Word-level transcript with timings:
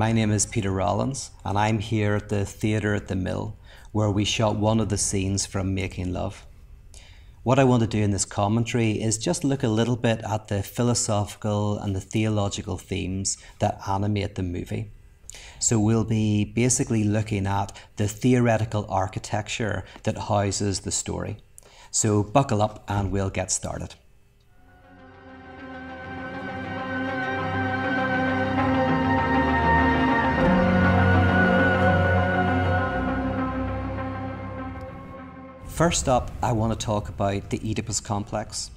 My 0.00 0.12
name 0.12 0.30
is 0.30 0.46
Peter 0.46 0.70
Rollins, 0.70 1.30
and 1.44 1.58
I'm 1.58 1.78
here 1.78 2.14
at 2.14 2.30
the 2.30 2.46
Theatre 2.46 2.94
at 2.94 3.08
the 3.08 3.14
Mill, 3.14 3.58
where 3.92 4.10
we 4.10 4.24
shot 4.24 4.56
one 4.56 4.80
of 4.80 4.88
the 4.88 4.96
scenes 4.96 5.44
from 5.44 5.74
Making 5.74 6.10
Love. 6.14 6.46
What 7.42 7.58
I 7.58 7.64
want 7.64 7.82
to 7.82 7.86
do 7.86 8.02
in 8.02 8.10
this 8.10 8.24
commentary 8.24 8.92
is 8.92 9.18
just 9.18 9.44
look 9.44 9.62
a 9.62 9.68
little 9.68 9.96
bit 9.96 10.22
at 10.24 10.48
the 10.48 10.62
philosophical 10.62 11.76
and 11.76 11.94
the 11.94 12.00
theological 12.00 12.78
themes 12.78 13.36
that 13.58 13.78
animate 13.86 14.36
the 14.36 14.42
movie. 14.42 14.90
So 15.58 15.78
we'll 15.78 16.04
be 16.04 16.46
basically 16.46 17.04
looking 17.04 17.46
at 17.46 17.70
the 17.96 18.08
theoretical 18.08 18.86
architecture 18.88 19.84
that 20.04 20.16
houses 20.16 20.80
the 20.80 20.92
story. 20.92 21.42
So 21.90 22.22
buckle 22.22 22.62
up 22.62 22.84
and 22.88 23.12
we'll 23.12 23.28
get 23.28 23.52
started. 23.52 23.96
First 35.80 36.10
up, 36.10 36.30
I 36.42 36.52
want 36.52 36.78
to 36.78 36.86
talk 36.86 37.08
about 37.08 37.48
the 37.48 37.58
Oedipus 37.64 38.00
complex. 38.00 38.70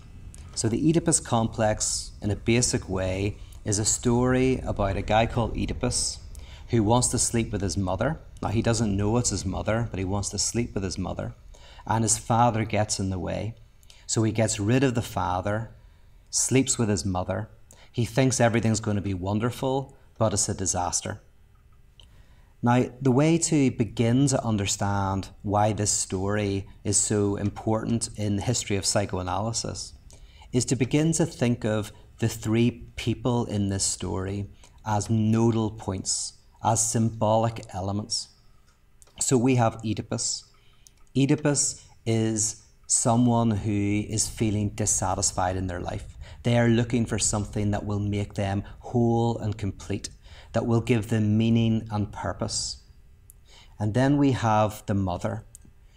So, 0.56 0.70
the 0.70 0.90
Oedipus 0.90 1.20
complex, 1.20 2.12
in 2.22 2.32
a 2.32 2.36
basic 2.38 2.88
way, 2.88 3.36
is 3.66 3.78
a 3.78 3.84
story 3.84 4.62
about 4.66 4.96
a 4.96 5.02
guy 5.02 5.26
called 5.26 5.58
Oedipus 5.58 6.20
who 6.70 6.82
wants 6.82 7.10
to 7.10 7.20
sleep 7.20 7.52
with 7.52 7.60
his 7.60 7.76
mother. 7.76 8.22
Now, 8.42 8.48
he 8.48 8.62
doesn't 8.62 8.96
know 8.96 9.18
it's 9.18 9.32
his 9.32 9.46
mother, 9.46 9.90
but 9.92 10.00
he 10.00 10.06
wants 10.06 10.30
to 10.30 10.40
sleep 10.40 10.74
with 10.74 10.84
his 10.86 10.98
mother. 10.98 11.34
And 11.86 12.06
his 12.06 12.18
father 12.18 12.64
gets 12.64 13.02
in 13.02 13.10
the 13.10 13.20
way. 13.20 13.56
So, 14.08 14.24
he 14.24 14.32
gets 14.32 14.58
rid 14.58 14.86
of 14.86 14.96
the 14.96 15.02
father, 15.02 15.72
sleeps 16.30 16.78
with 16.78 16.88
his 16.88 17.04
mother. 17.04 17.50
He 17.92 18.06
thinks 18.06 18.40
everything's 18.40 18.80
going 18.80 18.96
to 18.96 19.02
be 19.02 19.14
wonderful, 19.14 19.94
but 20.18 20.32
it's 20.32 20.48
a 20.48 20.54
disaster. 20.54 21.20
Now, 22.66 22.86
the 23.02 23.12
way 23.12 23.38
to 23.40 23.72
begin 23.72 24.28
to 24.28 24.42
understand 24.42 25.28
why 25.42 25.74
this 25.74 25.92
story 25.92 26.66
is 26.86 26.96
so 26.96 27.36
important 27.36 28.08
in 28.16 28.38
the 28.38 28.42
history 28.42 28.78
of 28.78 28.86
psychoanalysis 28.86 29.92
is 30.54 30.64
to 30.66 30.78
begin 30.78 31.12
to 31.14 31.26
think 31.26 31.66
of 31.66 31.92
the 32.20 32.30
three 32.30 32.88
people 32.96 33.44
in 33.48 33.68
this 33.68 33.84
story 33.84 34.48
as 34.86 35.10
nodal 35.10 35.72
points, 35.72 36.38
as 36.64 36.90
symbolic 36.90 37.66
elements. 37.74 38.30
So 39.20 39.38
we 39.38 39.56
have 39.56 39.82
Oedipus. 39.84 40.46
Oedipus 41.18 41.86
is 42.06 42.64
someone 42.88 43.52
who 43.52 44.06
is 44.08 44.30
feeling 44.30 44.70
dissatisfied 44.70 45.58
in 45.58 45.68
their 45.68 45.82
life. 45.82 46.18
They 46.44 46.58
are 46.58 46.70
looking 46.70 47.06
for 47.06 47.20
something 47.20 47.72
that 47.72 47.86
will 47.86 48.00
make 48.00 48.36
them 48.36 48.64
whole 48.80 49.38
and 49.40 49.58
complete 49.58 50.10
that 50.54 50.66
will 50.66 50.82
give 50.82 51.10
them 51.10 51.38
meaning 51.38 51.88
and 51.92 52.12
purpose. 52.12 52.78
And 53.80 53.94
then 53.94 54.18
we 54.18 54.32
have 54.32 54.84
the 54.86 54.94
mother, 54.94 55.46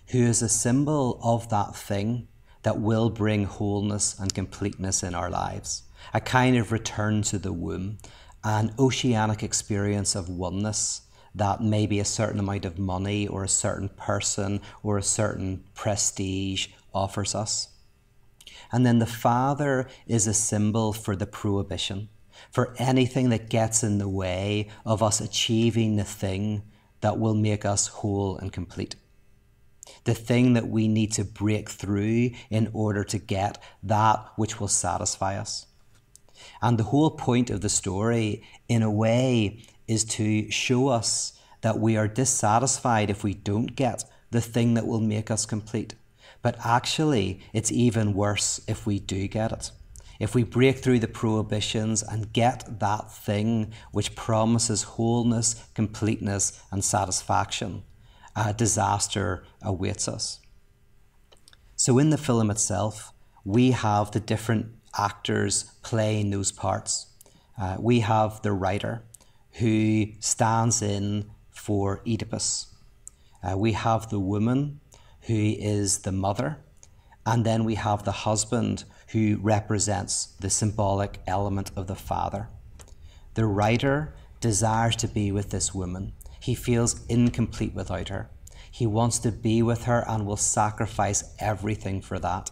who 0.09 0.19
is 0.19 0.43
a 0.43 0.49
symbol 0.49 1.21
of 1.23 1.49
that 1.51 1.77
thing 1.77 2.29
that 2.63 2.81
will 2.81 3.11
bring 3.11 3.45
wholeness 3.45 4.19
and 4.19 4.35
completeness 4.35 5.03
in 5.03 5.15
our 5.15 5.31
lives, 5.31 5.85
a 6.13 6.21
kind 6.21 6.57
of 6.57 6.73
return 6.73 7.23
to 7.23 7.39
the 7.39 7.53
womb, 7.53 7.99
an 8.43 8.75
oceanic 8.79 9.43
experience 9.43 10.15
of 10.15 10.29
oneness 10.29 11.03
that 11.35 11.63
maybe 11.63 12.01
a 12.01 12.05
certain 12.05 12.41
amount 12.41 12.65
of 12.65 12.79
money 12.79 13.29
or 13.29 13.45
a 13.45 13.49
certain 13.49 13.91
person 13.91 14.61
or 14.83 14.97
a 14.97 15.03
certain 15.03 15.63
prestige 15.75 16.69
offers 16.95 17.35
us. 17.35 17.69
And 18.73 18.87
then 18.87 18.99
the 18.99 19.07
Father 19.07 19.87
is 20.07 20.27
a 20.27 20.35
symbol 20.35 20.93
for 20.93 21.15
the 21.15 21.27
prohibition 21.27 22.09
for 22.51 22.75
anything 22.79 23.31
that 23.31 23.51
gets 23.51 23.83
in 23.83 23.99
the 23.99 24.09
way 24.09 24.69
of 24.85 25.03
us 25.03 25.21
achieving 25.21 25.97
the 25.97 26.05
thing 26.05 26.63
that 27.01 27.19
will 27.19 27.35
make 27.35 27.65
us 27.65 27.89
whole 27.89 28.37
and 28.39 28.53
complete. 28.53 28.97
The 30.05 30.15
thing 30.15 30.55
that 30.55 30.69
we 30.69 30.89
need 30.89 31.13
to 31.13 31.25
break 31.25 31.71
through 31.71 32.31
in 32.51 32.71
order 32.73 33.05
to 33.05 33.19
get 33.19 33.63
that 33.83 34.27
which 34.37 34.61
will 34.61 34.69
satisfy 34.69 35.39
us. 35.39 35.67
And 36.61 36.79
the 36.79 36.85
whole 36.85 37.11
point 37.11 37.51
of 37.51 37.61
the 37.61 37.69
story, 37.69 38.43
in 38.69 38.83
a 38.83 38.91
way, 38.91 39.63
is 39.87 40.05
to 40.05 40.51
show 40.51 40.89
us 40.89 41.33
that 41.63 41.79
we 41.79 41.97
are 41.97 42.09
dissatisfied 42.09 43.11
if 43.11 43.25
we 43.25 43.35
don't 43.35 43.75
get 43.75 44.05
the 44.31 44.41
thing 44.41 44.75
that 44.75 44.87
will 44.87 45.01
make 45.01 45.31
us 45.31 45.47
complete. 45.47 45.95
But 46.43 46.57
actually, 46.65 47.41
it's 47.53 47.73
even 47.73 48.15
worse 48.15 48.61
if 48.69 48.87
we 48.87 48.99
do 48.99 49.27
get 49.29 49.53
it 49.53 49.71
if 50.19 50.35
we 50.35 50.43
break 50.43 50.79
through 50.79 51.01
the 51.01 51.09
prohibitions 51.09 52.03
and 52.03 52.33
get 52.33 52.81
that 52.81 53.13
thing 53.13 53.73
which 53.93 54.15
promises 54.15 54.83
wholeness, 54.83 55.67
completeness, 55.75 56.61
and 56.71 56.85
satisfaction, 56.85 57.83
a 58.35 58.53
disaster 58.53 59.45
awaits 59.63 60.09
us. 60.09 60.41
So, 61.77 61.99
in 61.99 62.11
the 62.11 62.19
film 62.19 62.51
itself, 62.51 63.13
we 63.45 63.73
have 63.73 64.11
the 64.11 64.21
different 64.21 64.67
actors 64.99 65.65
playing 65.83 66.31
those 66.31 66.53
parts. 66.53 67.07
Uh, 67.61 67.77
we 67.79 68.01
have 68.01 68.43
the 68.43 68.53
writer 68.53 69.03
who 69.53 70.07
stands 70.21 70.83
in 70.83 71.31
for 71.51 72.03
Oedipus. 72.07 72.75
Uh, 73.43 73.57
we 73.57 73.73
have 73.73 74.11
the 74.11 74.21
woman 74.21 74.81
who 75.23 75.55
is 75.59 76.01
the 76.01 76.13
mother. 76.13 76.59
And 77.25 77.45
then 77.45 77.65
we 77.65 77.75
have 77.75 78.05
the 78.05 78.13
husband 78.13 78.85
who 79.09 79.39
represents 79.41 80.27
the 80.41 80.51
symbolic 80.51 81.21
element 81.27 81.71
of 81.77 81.87
the 81.87 81.95
father. 81.95 82.49
The 83.35 83.47
writer 83.47 84.15
desires 84.41 84.97
to 84.97 85.09
be 85.09 85.31
with 85.31 85.51
this 85.51 85.75
woman. 85.75 86.13
He 86.41 86.55
feels 86.55 87.05
incomplete 87.07 87.75
without 87.75 88.09
her. 88.09 88.31
He 88.71 88.87
wants 88.87 89.19
to 89.21 89.33
be 89.33 89.63
with 89.63 89.85
her 89.85 90.05
and 90.09 90.27
will 90.27 90.37
sacrifice 90.37 91.35
everything 91.39 92.03
for 92.03 92.19
that. 92.19 92.51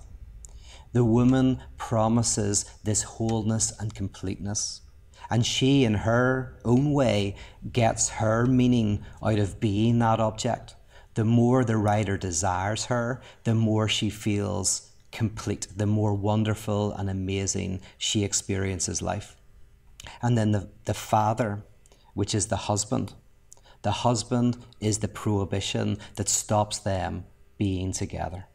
The 0.93 1.05
woman 1.05 1.61
promises 1.77 2.65
this 2.85 3.03
wholeness 3.03 3.73
and 3.79 3.95
completeness. 3.95 4.81
And 5.29 5.45
she, 5.45 5.85
in 5.85 5.95
her 5.95 6.57
own 6.65 6.93
way, 6.93 7.37
gets 7.73 8.09
her 8.11 8.47
meaning 8.47 9.05
out 9.23 9.39
of 9.39 9.59
being 9.59 9.99
that 9.99 10.21
object. 10.21 10.77
The 11.15 11.25
more 11.25 11.65
the 11.65 11.77
writer 11.77 12.17
desires 12.17 12.87
her, 12.87 13.21
the 13.45 13.55
more 13.55 13.89
she 13.89 14.11
feels 14.11 14.91
complete, 15.15 15.69
the 15.75 15.87
more 15.87 16.13
wonderful 16.13 16.93
and 16.93 17.09
amazing 17.09 17.81
she 17.97 18.25
experiences 18.25 19.01
life. 19.01 19.37
And 20.21 20.37
then 20.37 20.53
the, 20.53 20.69
the 20.85 20.93
father, 20.93 21.65
which 22.13 22.35
is 22.35 22.49
the 22.49 22.57
husband. 22.57 23.15
The 23.83 23.93
husband 23.93 24.59
is 24.81 24.99
the 24.99 25.09
prohibition 25.09 25.99
that 26.17 26.29
stops 26.29 26.79
them 26.79 27.25
being 27.57 27.93
together. 27.93 28.47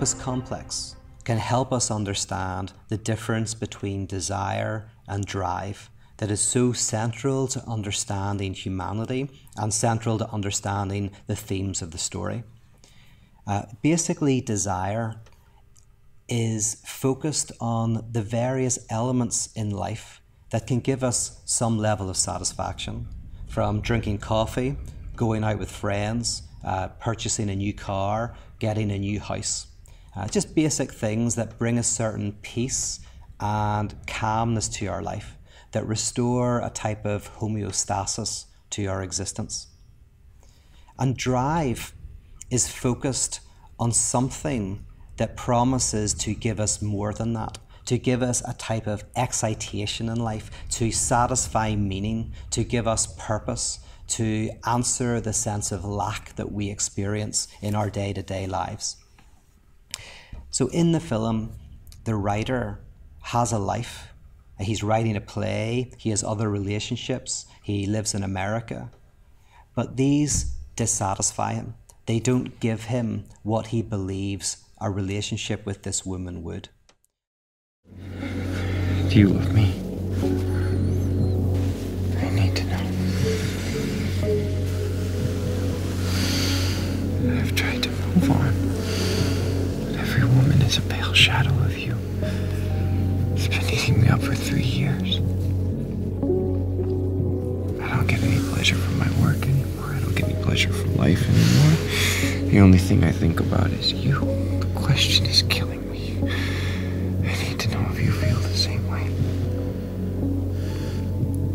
This 0.00 0.14
complex 0.14 0.94
can 1.24 1.38
help 1.38 1.72
us 1.72 1.90
understand 1.90 2.72
the 2.88 2.96
difference 2.96 3.52
between 3.54 4.06
desire 4.06 4.88
and 5.08 5.26
drive 5.26 5.90
that 6.18 6.30
is 6.30 6.40
so 6.40 6.72
central 6.72 7.48
to 7.48 7.60
understanding 7.66 8.54
humanity 8.54 9.28
and 9.56 9.74
central 9.74 10.16
to 10.18 10.30
understanding 10.30 11.10
the 11.26 11.34
themes 11.34 11.82
of 11.82 11.90
the 11.90 11.98
story. 11.98 12.44
Uh, 13.44 13.62
basically, 13.82 14.40
desire 14.40 15.16
is 16.28 16.80
focused 16.86 17.50
on 17.60 18.06
the 18.12 18.22
various 18.22 18.78
elements 18.90 19.48
in 19.56 19.70
life 19.70 20.20
that 20.50 20.66
can 20.68 20.78
give 20.78 21.02
us 21.02 21.42
some 21.44 21.76
level 21.76 22.08
of 22.08 22.16
satisfaction. 22.16 23.08
from 23.48 23.80
drinking 23.80 24.18
coffee, 24.18 24.76
going 25.16 25.42
out 25.42 25.58
with 25.58 25.70
friends, 25.70 26.42
uh, 26.64 26.88
purchasing 27.00 27.48
a 27.48 27.56
new 27.56 27.72
car, 27.72 28.36
getting 28.58 28.90
a 28.90 28.98
new 28.98 29.18
house. 29.18 29.67
Uh, 30.18 30.26
just 30.26 30.52
basic 30.52 30.92
things 30.92 31.36
that 31.36 31.56
bring 31.58 31.78
a 31.78 31.82
certain 31.82 32.32
peace 32.42 32.98
and 33.38 33.94
calmness 34.08 34.68
to 34.68 34.86
our 34.86 35.00
life, 35.00 35.36
that 35.70 35.86
restore 35.86 36.58
a 36.58 36.70
type 36.70 37.06
of 37.06 37.32
homeostasis 37.36 38.46
to 38.70 38.86
our 38.86 39.00
existence. 39.00 39.68
And 40.98 41.16
drive 41.16 41.92
is 42.50 42.68
focused 42.68 43.38
on 43.78 43.92
something 43.92 44.84
that 45.18 45.36
promises 45.36 46.14
to 46.14 46.34
give 46.34 46.58
us 46.58 46.82
more 46.82 47.12
than 47.12 47.32
that, 47.34 47.58
to 47.84 47.96
give 47.96 48.20
us 48.20 48.42
a 48.44 48.54
type 48.54 48.88
of 48.88 49.04
excitation 49.14 50.08
in 50.08 50.18
life, 50.18 50.50
to 50.70 50.90
satisfy 50.90 51.76
meaning, 51.76 52.32
to 52.50 52.64
give 52.64 52.88
us 52.88 53.06
purpose, 53.18 53.78
to 54.08 54.50
answer 54.66 55.20
the 55.20 55.32
sense 55.32 55.70
of 55.70 55.84
lack 55.84 56.34
that 56.34 56.50
we 56.50 56.70
experience 56.70 57.46
in 57.62 57.76
our 57.76 57.88
day 57.88 58.12
to 58.12 58.22
day 58.22 58.48
lives. 58.48 58.96
So, 60.58 60.66
in 60.66 60.90
the 60.90 60.98
film, 60.98 61.52
the 62.02 62.16
writer 62.16 62.80
has 63.20 63.52
a 63.52 63.60
life. 63.60 64.08
He's 64.58 64.82
writing 64.82 65.14
a 65.14 65.20
play, 65.20 65.92
he 65.98 66.10
has 66.10 66.24
other 66.24 66.50
relationships, 66.50 67.46
he 67.62 67.86
lives 67.86 68.12
in 68.12 68.24
America. 68.24 68.90
But 69.76 69.96
these 69.96 70.56
dissatisfy 70.74 71.52
him. 71.52 71.74
They 72.06 72.18
don't 72.18 72.58
give 72.58 72.86
him 72.86 73.26
what 73.44 73.68
he 73.68 73.82
believes 73.82 74.56
a 74.80 74.90
relationship 74.90 75.64
with 75.64 75.84
this 75.84 76.04
woman 76.04 76.42
would. 76.42 76.70
Do 79.10 79.16
you 79.16 79.28
love 79.28 79.54
me? 79.54 79.87
Is 90.68 90.76
a 90.76 90.82
pale 90.82 91.14
shadow 91.14 91.54
of 91.64 91.78
you. 91.78 91.96
It's 93.34 93.48
been 93.48 93.70
eating 93.70 94.02
me 94.02 94.08
up 94.08 94.20
for 94.20 94.34
three 94.34 94.60
years. 94.62 95.16
I 97.82 97.96
don't 97.96 98.06
get 98.06 98.22
any 98.22 98.38
pleasure 98.52 98.74
from 98.74 98.98
my 98.98 99.08
work 99.24 99.40
anymore. 99.44 99.94
I 99.94 100.00
don't 100.00 100.14
get 100.14 100.28
any 100.28 100.42
pleasure 100.42 100.70
from 100.70 100.94
life 100.96 101.22
anymore. 101.26 102.50
The 102.50 102.60
only 102.60 102.76
thing 102.76 103.02
I 103.02 103.12
think 103.12 103.40
about 103.40 103.70
is 103.70 103.94
you. 103.94 104.20
The 104.60 104.68
question 104.74 105.24
is 105.24 105.40
killing 105.44 105.90
me. 105.90 106.18
I 107.26 107.32
need 107.44 107.58
to 107.60 107.68
know 107.70 107.88
if 107.90 107.98
you 108.02 108.12
feel 108.12 108.36
the 108.36 108.54
same 108.54 108.86
way. 108.90 109.04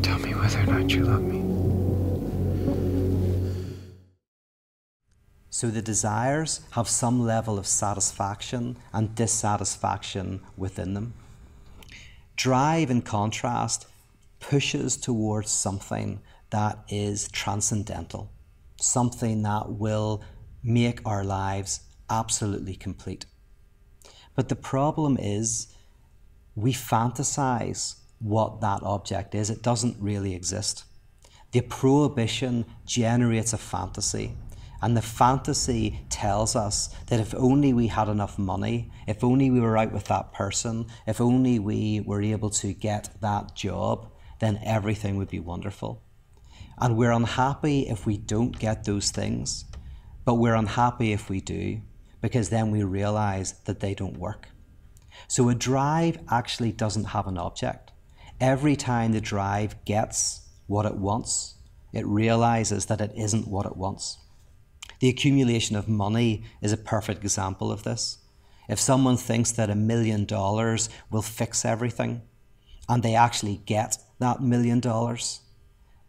Tell 0.02 0.18
me 0.18 0.34
whether 0.34 0.60
or 0.60 0.66
not 0.66 0.90
you 0.90 1.04
love 1.06 1.22
me. 1.22 1.43
So 5.54 5.70
the 5.70 5.84
desires 5.84 6.62
have 6.72 6.90
some 6.90 7.22
level 7.22 7.60
of 7.60 7.68
satisfaction 7.68 8.76
and 8.92 9.14
dissatisfaction 9.14 10.42
within 10.58 10.96
them. 10.96 11.14
Drive, 12.36 12.90
in 12.90 13.04
contrast, 13.04 13.86
pushes 14.40 14.98
towards 14.98 15.52
something 15.52 16.22
that 16.50 16.80
is 16.90 17.28
transcendental, 17.28 18.32
something 18.82 19.44
that 19.44 19.74
will 19.74 20.24
make 20.64 21.00
our 21.06 21.24
lives 21.24 21.82
absolutely 22.10 22.74
complete. 22.74 23.28
But 24.34 24.50
the 24.50 24.56
problem 24.56 25.20
is 25.22 25.68
we 26.56 26.74
fantasize 26.74 27.98
what 28.18 28.60
that 28.62 28.82
object 28.82 29.36
is, 29.36 29.52
it 29.52 29.62
doesn't 29.62 29.98
really 30.00 30.34
exist. 30.34 30.86
The 31.52 31.62
prohibition 31.62 32.66
generates 32.88 33.54
a 33.54 33.60
fantasy. 33.60 34.36
And 34.84 34.98
the 34.98 35.02
fantasy 35.02 36.02
tells 36.10 36.58
us 36.58 36.90
that 37.08 37.22
if 37.22 37.34
only 37.36 37.72
we 37.72 37.88
had 37.88 38.10
enough 38.10 38.38
money, 38.38 38.92
if 39.08 39.24
only 39.24 39.50
we 39.50 39.62
were 39.62 39.78
out 39.78 39.94
with 39.94 40.04
that 40.08 40.34
person, 40.34 40.88
if 41.08 41.22
only 41.22 41.58
we 41.58 42.02
were 42.02 42.22
able 42.22 42.50
to 42.50 42.74
get 42.74 43.10
that 43.22 43.56
job, 43.56 44.12
then 44.42 44.60
everything 44.62 45.16
would 45.16 45.30
be 45.30 45.40
wonderful. 45.40 46.04
And 46.78 46.98
we're 46.98 47.14
unhappy 47.14 47.88
if 47.88 48.06
we 48.06 48.18
don't 48.18 48.60
get 48.60 48.84
those 48.84 49.10
things, 49.10 49.64
but 50.26 50.34
we're 50.34 50.56
unhappy 50.56 51.14
if 51.14 51.30
we 51.30 51.40
do, 51.40 51.80
because 52.22 52.50
then 52.50 52.70
we 52.70 52.84
realize 52.84 53.54
that 53.64 53.80
they 53.80 53.94
don't 53.94 54.18
work. 54.18 54.50
So 55.30 55.48
a 55.48 55.56
drive 55.56 56.18
actually 56.30 56.74
doesn't 56.74 57.06
have 57.06 57.28
an 57.28 57.38
object. 57.38 57.94
Every 58.42 58.76
time 58.76 59.14
the 59.14 59.22
drive 59.22 59.86
gets 59.86 60.42
what 60.68 60.86
it 60.86 60.96
wants, 60.96 61.56
it 61.94 62.06
realizes 62.06 62.88
that 62.88 63.00
it 63.00 63.14
isn't 63.16 63.48
what 63.48 63.66
it 63.66 63.78
wants. 63.78 64.18
The 65.04 65.10
accumulation 65.10 65.76
of 65.76 65.90
money 65.90 66.44
is 66.62 66.72
a 66.72 66.78
perfect 66.78 67.26
example 67.26 67.74
of 67.74 67.84
this. 67.84 68.20
If 68.70 68.80
someone 68.80 69.18
thinks 69.18 69.52
that 69.52 69.70
a 69.70 69.76
million 69.76 70.24
dollars 70.24 70.88
will 71.12 71.22
fix 71.22 71.66
everything, 71.66 72.22
and 72.88 73.04
they 73.04 73.14
actually 73.14 73.58
get 73.66 73.98
that 74.20 74.42
million 74.42 74.80
dollars, 74.80 75.42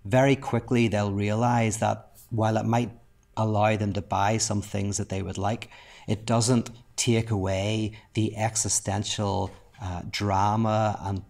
very 0.05 0.37
quickly 0.37 0.87
they'll 0.87 1.13
realize 1.13 1.79
that 1.79 2.13
while 2.31 2.57
it 2.57 2.67
might 2.67 2.93
allow 3.37 3.75
them 3.77 3.95
to 3.95 4.01
buy 4.01 4.37
some 4.37 4.63
things 4.63 4.99
that 4.99 5.09
they 5.09 5.23
would 5.23 5.39
like, 5.39 5.71
it 6.07 6.25
doesn't 6.25 6.71
take 6.95 7.33
away 7.33 7.99
the 8.13 8.37
existential 8.37 9.51
uh, 9.83 10.03
drama 10.09 11.01
and 11.03 11.25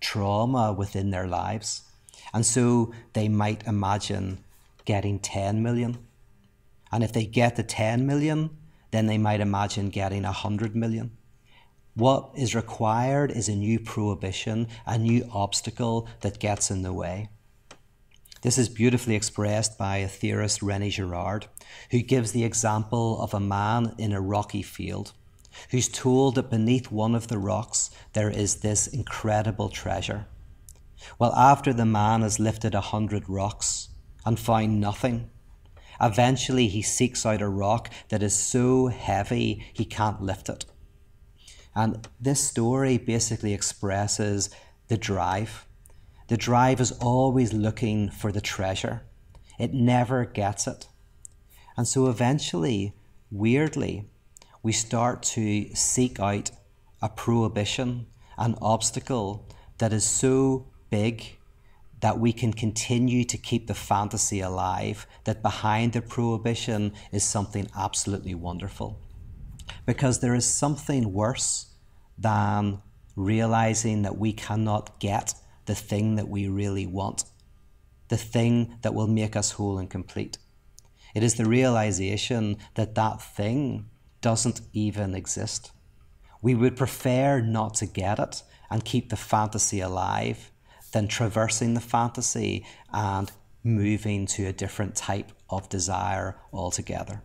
trauma 0.00 0.72
within 0.72 1.10
their 1.10 1.28
lives. 1.28 1.82
And 2.34 2.44
so 2.44 2.92
they 3.12 3.28
might 3.28 3.68
imagine 3.68 4.42
getting 4.84 5.20
10 5.20 5.62
million 5.62 6.08
and 6.92 7.02
if 7.02 7.12
they 7.12 7.24
get 7.24 7.56
the 7.56 7.62
10 7.62 8.06
million, 8.06 8.50
then 8.90 9.06
they 9.06 9.18
might 9.18 9.40
imagine 9.40 9.88
getting 9.88 10.22
100 10.22 10.76
million. 10.76 11.16
What 11.94 12.30
is 12.36 12.54
required 12.54 13.30
is 13.30 13.48
a 13.48 13.56
new 13.56 13.80
prohibition, 13.80 14.68
a 14.86 14.98
new 14.98 15.28
obstacle 15.32 16.08
that 16.20 16.38
gets 16.38 16.70
in 16.70 16.82
the 16.82 16.92
way. 16.92 17.28
This 18.42 18.58
is 18.58 18.68
beautifully 18.68 19.14
expressed 19.14 19.78
by 19.78 19.98
a 19.98 20.08
theorist, 20.08 20.62
Rene 20.62 20.90
Girard, 20.90 21.46
who 21.90 22.02
gives 22.02 22.32
the 22.32 22.44
example 22.44 23.20
of 23.20 23.34
a 23.34 23.40
man 23.40 23.94
in 23.98 24.12
a 24.12 24.20
rocky 24.20 24.62
field 24.62 25.12
who's 25.70 25.88
told 25.88 26.34
that 26.34 26.50
beneath 26.50 26.90
one 26.90 27.14
of 27.14 27.28
the 27.28 27.38
rocks 27.38 27.90
there 28.14 28.30
is 28.30 28.56
this 28.56 28.86
incredible 28.86 29.68
treasure. 29.68 30.26
Well, 31.18 31.34
after 31.34 31.72
the 31.72 31.86
man 31.86 32.22
has 32.22 32.40
lifted 32.40 32.74
a 32.74 32.80
hundred 32.80 33.28
rocks 33.28 33.88
and 34.24 34.38
found 34.38 34.80
nothing, 34.80 35.30
Eventually, 36.02 36.66
he 36.66 36.82
seeks 36.82 37.24
out 37.24 37.40
a 37.40 37.48
rock 37.48 37.88
that 38.08 38.22
is 38.22 38.34
so 38.34 38.88
heavy 38.88 39.64
he 39.72 39.84
can't 39.84 40.20
lift 40.20 40.48
it. 40.48 40.64
And 41.74 42.06
this 42.20 42.40
story 42.40 42.98
basically 42.98 43.54
expresses 43.54 44.50
the 44.88 44.98
drive. 44.98 45.66
The 46.28 46.36
drive 46.36 46.80
is 46.80 46.92
always 46.92 47.52
looking 47.52 48.10
for 48.10 48.32
the 48.32 48.40
treasure, 48.40 49.02
it 49.58 49.72
never 49.72 50.24
gets 50.24 50.66
it. 50.66 50.88
And 51.76 51.86
so 51.86 52.08
eventually, 52.08 52.94
weirdly, 53.30 54.10
we 54.62 54.72
start 54.72 55.22
to 55.22 55.74
seek 55.74 56.20
out 56.20 56.50
a 57.00 57.08
prohibition, 57.08 58.06
an 58.36 58.56
obstacle 58.60 59.48
that 59.78 59.92
is 59.92 60.04
so 60.04 60.66
big 60.90 61.38
that 62.02 62.18
we 62.18 62.32
can 62.32 62.52
continue 62.52 63.24
to 63.24 63.38
keep 63.38 63.68
the 63.68 63.74
fantasy 63.74 64.40
alive, 64.40 65.06
that 65.22 65.40
behind 65.40 65.92
the 65.92 66.02
prohibition 66.02 66.92
is 67.12 67.22
something 67.22 67.68
absolutely 67.76 68.34
wonderful. 68.34 69.00
Because 69.86 70.18
there 70.18 70.34
is 70.34 70.44
something 70.44 71.12
worse 71.12 71.72
than 72.18 72.82
realizing 73.14 74.02
that 74.02 74.18
we 74.18 74.32
cannot 74.32 74.98
get 74.98 75.34
the 75.66 75.76
thing 75.76 76.16
that 76.16 76.28
we 76.28 76.48
really 76.48 76.86
want, 76.86 77.22
the 78.08 78.16
thing 78.16 78.76
that 78.82 78.94
will 78.94 79.06
make 79.06 79.36
us 79.36 79.52
whole 79.52 79.78
and 79.78 79.88
complete. 79.88 80.38
It 81.14 81.22
is 81.22 81.36
the 81.36 81.46
realization 81.46 82.56
that 82.74 82.96
that 82.96 83.22
thing 83.22 83.88
doesn't 84.20 84.60
even 84.72 85.14
exist. 85.14 85.70
We 86.40 86.56
would 86.56 86.76
prefer 86.76 87.40
not 87.40 87.74
to 87.74 87.86
get 87.86 88.18
it 88.18 88.42
and 88.70 88.84
keep 88.84 89.10
the 89.10 89.16
fantasy 89.16 89.80
alive 89.80 90.51
than 90.92 91.08
traversing 91.08 91.74
the 91.74 91.80
fantasy 91.80 92.64
and 92.92 93.30
moving 93.64 94.26
to 94.26 94.46
a 94.46 94.52
different 94.52 94.94
type 94.94 95.32
of 95.50 95.68
desire 95.68 96.36
altogether. 96.52 97.22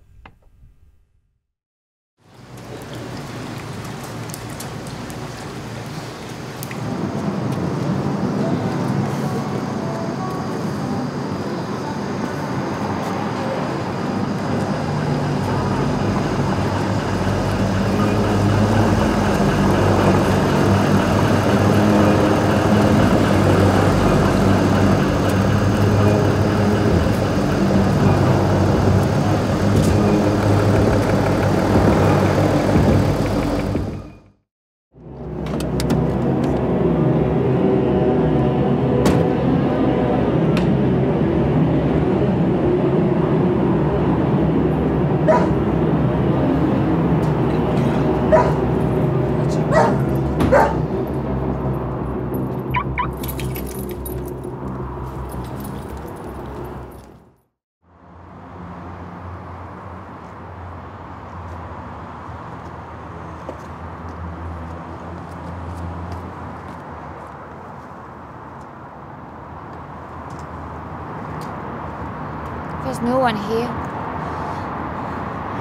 One 73.28 73.36
here. 73.36 73.68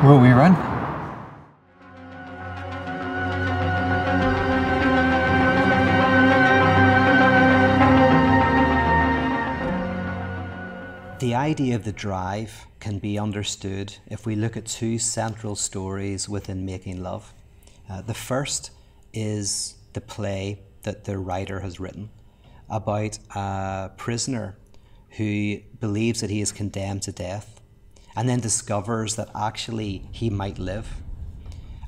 Will 0.04 0.20
we 0.20 0.28
run? 0.28 0.54
The 11.18 11.34
idea 11.34 11.74
of 11.74 11.82
the 11.82 11.90
drive 11.90 12.66
can 12.78 13.00
be 13.00 13.18
understood 13.18 13.96
if 14.06 14.26
we 14.26 14.36
look 14.36 14.56
at 14.56 14.66
two 14.66 15.00
central 15.00 15.56
stories 15.56 16.28
within 16.28 16.64
Making 16.64 17.02
Love. 17.02 17.34
Uh, 17.90 18.00
the 18.00 18.14
first 18.14 18.70
is 19.12 19.74
the 19.92 20.00
play 20.00 20.60
that 20.84 21.02
the 21.02 21.18
writer 21.18 21.58
has 21.58 21.80
written 21.80 22.10
about 22.70 23.18
a 23.34 23.90
prisoner 23.96 24.56
who 25.16 25.58
believes 25.80 26.20
that 26.20 26.30
he 26.30 26.40
is 26.40 26.52
condemned 26.52 27.02
to 27.02 27.10
death 27.10 27.55
and 28.16 28.28
then 28.28 28.40
discovers 28.40 29.16
that 29.16 29.28
actually 29.34 30.08
he 30.10 30.30
might 30.30 30.58
live. 30.58 30.88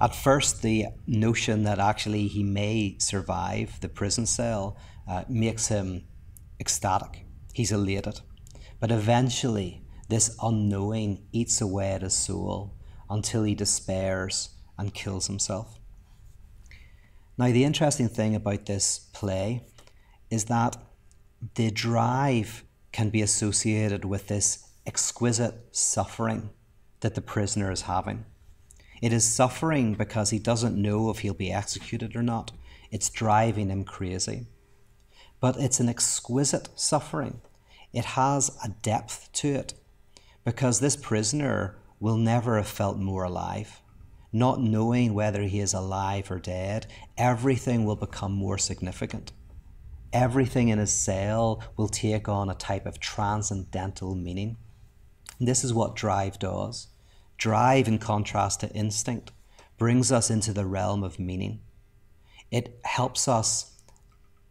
At 0.01 0.15
first, 0.15 0.63
the 0.63 0.87
notion 1.07 1.65
that 1.65 1.81
actually 1.81 2.29
he 2.29 2.45
may 2.45 2.97
survive 2.99 3.81
the 3.81 3.89
prison 3.89 4.27
cell 4.27 4.77
uh, 5.09 5.25
makes 5.29 5.69
him 5.69 6.07
ecstatic. 6.61 7.25
He's 7.53 7.73
elated. 7.73 8.21
But 8.79 8.93
eventually, 8.93 9.83
this 10.09 10.37
unknowing 10.41 11.27
eats 11.33 11.61
away 11.61 11.93
at 11.93 12.03
his 12.03 12.15
soul 12.15 12.75
until 13.11 13.43
he 13.43 13.55
despairs 13.55 14.51
and 14.79 14.95
kills 14.95 15.27
himself. 15.27 15.81
Now, 17.37 17.47
the 17.47 17.65
interesting 17.65 18.09
thing 18.09 18.35
about 18.35 18.67
this 18.67 18.99
play 19.13 19.67
is 20.31 20.45
that 20.45 20.77
the 21.55 21.71
drive 21.71 22.65
can 22.93 23.11
be 23.11 23.23
associated 23.23 24.05
with 24.05 24.29
this 24.29 24.68
exquisite 24.89 25.55
suffering 25.71 26.51
that 27.01 27.15
the 27.15 27.21
prisoner 27.21 27.71
is 27.71 27.83
having. 27.83 28.25
It 29.01 29.13
is 29.13 29.25
suffering 29.25 29.95
because 29.95 30.31
he 30.31 30.41
doesn't 30.41 30.81
know 30.81 31.11
if 31.11 31.21
he'll 31.21 31.35
be 31.35 31.53
executed 31.53 32.17
or 32.17 32.23
not. 32.25 32.51
It's 32.91 33.09
driving 33.09 33.71
him 33.71 33.85
crazy. 33.85 34.47
But 35.39 35.57
it's 35.57 35.79
an 35.79 35.89
exquisite 35.89 36.69
suffering 36.75 37.41
it 37.93 38.05
has 38.05 38.57
a 38.63 38.69
depth 38.69 39.31
to 39.33 39.49
it 39.49 39.75
because 40.45 40.81
this 40.81 40.97
prisoner 40.97 41.77
will 42.01 42.17
never 42.17 42.57
have 42.57 42.69
felt 42.69 42.99
more 42.99 43.25
alive. 43.25 43.81
Not 44.33 44.61
knowing 44.61 45.15
whether 45.15 45.43
he 45.43 45.61
is 45.61 45.73
alive 45.73 46.31
or 46.31 46.39
dead, 46.39 46.87
everything 47.17 47.85
will 47.85 47.97
become 47.97 48.33
more 48.33 48.59
significant. 48.59 49.33
Everything 50.13 50.69
in 50.69 50.79
his 50.79 50.93
cell 50.93 51.63
will 51.77 51.89
take 51.89 52.29
on 52.29 52.51
a 52.51 52.55
type 52.55 52.87
of 52.87 53.01
transcendental 53.01 54.15
meaning. 54.15 54.57
And 55.39 55.47
this 55.47 55.65
is 55.65 55.75
what 55.75 55.97
drive 55.97 56.39
does. 56.39 56.89
Drive, 57.37 57.87
in 57.89 57.99
contrast 57.99 58.61
to 58.61 58.71
instinct, 58.71 59.33
brings 59.77 60.11
us 60.11 60.31
into 60.31 60.53
the 60.53 60.67
realm 60.67 61.05
of 61.05 61.19
meaning. 61.19 61.61
It 62.51 62.81
helps 62.85 63.29
us 63.29 63.77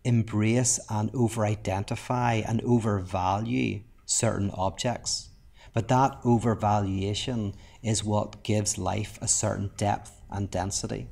embrace 0.04 0.80
and 0.90 1.14
over 1.14 1.46
identify 1.46 2.36
and 2.36 2.62
overvalue 2.62 3.82
certain 4.06 4.50
objects. 4.52 5.30
But 5.74 5.90
that 5.90 6.22
overvaluation 6.24 7.54
is 7.84 8.04
what 8.04 8.44
gives 8.44 8.78
life 8.78 9.20
a 9.22 9.28
certain 9.28 9.72
depth 9.78 10.22
and 10.30 10.50
density. 10.50 11.08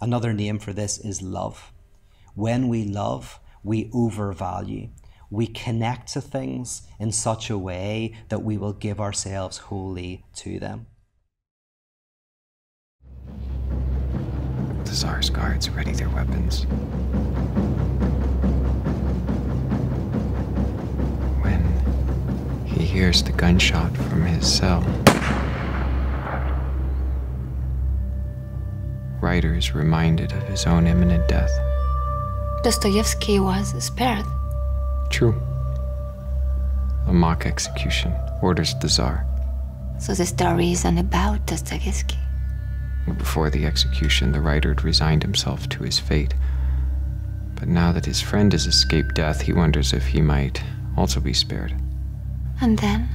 Another 0.00 0.32
name 0.32 0.58
for 0.58 0.72
this 0.72 0.98
is 0.98 1.22
love. 1.22 1.72
When 2.34 2.68
we 2.68 2.84
love, 2.84 3.38
we 3.62 3.90
overvalue. 3.92 4.88
We 5.30 5.48
connect 5.48 6.12
to 6.12 6.20
things 6.20 6.82
in 7.00 7.10
such 7.10 7.50
a 7.50 7.58
way 7.58 8.14
that 8.28 8.44
we 8.44 8.56
will 8.56 8.72
give 8.72 9.00
ourselves 9.00 9.58
wholly 9.58 10.24
to 10.36 10.60
them. 10.60 10.86
The 14.84 14.92
Tsar's 14.92 15.30
guards 15.30 15.68
ready 15.68 15.90
their 15.92 16.08
weapons. 16.08 16.64
When 21.42 22.64
He 22.66 22.84
hears 22.84 23.22
the 23.22 23.32
gunshot 23.32 23.96
from 23.96 24.24
his 24.24 24.46
cell. 24.50 24.82
Ryder 29.20 29.56
is 29.56 29.74
reminded 29.74 30.32
of 30.32 30.42
his 30.44 30.66
own 30.66 30.86
imminent 30.86 31.26
death. 31.26 31.50
Dostoevsky 32.62 33.40
was 33.40 33.74
spared. 33.82 34.24
True. 35.10 35.40
A 37.06 37.12
mock 37.12 37.46
execution 37.46 38.12
orders 38.42 38.74
the 38.80 38.88
Tsar. 38.88 39.24
So 39.98 40.14
the 40.14 40.26
story 40.26 40.72
isn't 40.72 40.98
about 40.98 41.46
Dostoevsky. 41.46 42.18
Before 43.18 43.50
the 43.50 43.64
execution, 43.64 44.32
the 44.32 44.40
writer 44.40 44.70
had 44.70 44.84
resigned 44.84 45.22
himself 45.22 45.68
to 45.70 45.84
his 45.84 45.98
fate. 45.98 46.34
But 47.54 47.68
now 47.68 47.92
that 47.92 48.04
his 48.04 48.20
friend 48.20 48.52
has 48.52 48.66
escaped 48.66 49.14
death, 49.14 49.40
he 49.40 49.52
wonders 49.52 49.92
if 49.92 50.06
he 50.06 50.20
might 50.20 50.62
also 50.96 51.20
be 51.20 51.32
spared. 51.32 51.74
And 52.60 52.78
then? 52.78 53.08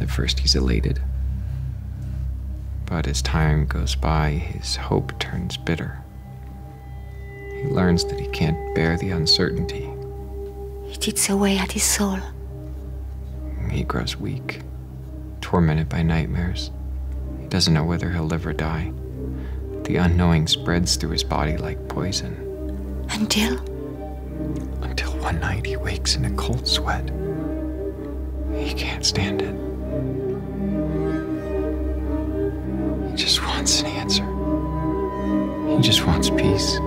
At 0.00 0.10
first, 0.10 0.40
he's 0.40 0.54
elated. 0.54 1.00
But 2.86 3.06
as 3.06 3.22
time 3.22 3.66
goes 3.66 3.94
by, 3.94 4.30
his 4.30 4.76
hope 4.76 5.18
turns 5.18 5.56
bitter. 5.56 6.03
He 7.64 7.70
learns 7.70 8.04
that 8.04 8.20
he 8.20 8.26
can't 8.26 8.74
bear 8.74 8.98
the 8.98 9.10
uncertainty. 9.10 9.90
It 10.86 11.08
eats 11.08 11.30
away 11.30 11.56
at 11.56 11.72
his 11.72 11.82
soul. 11.82 12.18
He 13.70 13.84
grows 13.84 14.18
weak, 14.18 14.60
tormented 15.40 15.88
by 15.88 16.02
nightmares. 16.02 16.70
He 17.40 17.46
doesn't 17.46 17.72
know 17.72 17.84
whether 17.84 18.10
he'll 18.10 18.24
live 18.26 18.46
or 18.46 18.52
die. 18.52 18.92
The 19.84 19.96
unknowing 19.96 20.46
spreads 20.46 20.96
through 20.96 21.10
his 21.12 21.24
body 21.24 21.56
like 21.56 21.88
poison. 21.88 23.06
Until? 23.10 23.58
Until 24.82 25.12
one 25.22 25.40
night 25.40 25.64
he 25.64 25.76
wakes 25.76 26.16
in 26.16 26.26
a 26.26 26.30
cold 26.32 26.68
sweat. 26.68 27.10
He 28.54 28.74
can't 28.74 29.06
stand 29.06 29.40
it. 29.40 29.54
He 33.10 33.16
just 33.16 33.42
wants 33.42 33.80
an 33.80 33.86
answer. 33.86 34.24
He 35.74 35.80
just 35.80 36.06
wants 36.06 36.28
peace. 36.28 36.78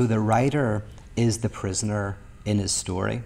So 0.00 0.06
the 0.06 0.18
writer 0.18 0.86
is 1.14 1.40
the 1.40 1.50
prisoner 1.50 2.16
in 2.46 2.56
his 2.56 2.72
story. 2.72 3.22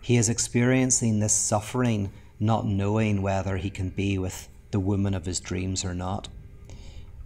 He 0.00 0.16
is 0.16 0.28
experiencing 0.28 1.18
this 1.18 1.32
suffering, 1.32 2.12
not 2.38 2.64
knowing 2.64 3.22
whether 3.22 3.56
he 3.56 3.70
can 3.70 3.88
be 3.88 4.16
with 4.16 4.48
the 4.70 4.78
woman 4.78 5.14
of 5.14 5.26
his 5.26 5.40
dreams 5.40 5.84
or 5.84 5.94
not. 5.96 6.28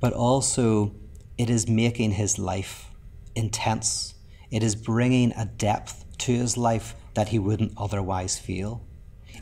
But 0.01 0.15
also, 0.15 0.95
it 1.37 1.51
is 1.51 1.69
making 1.69 2.13
his 2.13 2.39
life 2.39 2.87
intense. 3.35 4.15
It 4.51 4.63
is 4.63 4.77
bringing 4.77 5.33
a 5.33 5.45
depth 5.45 6.07
to 6.21 6.33
his 6.33 6.57
life 6.57 6.95
that 7.13 7.29
he 7.29 7.39
wouldn't 7.39 7.75
otherwise 7.77 8.39
feel. 8.39 8.83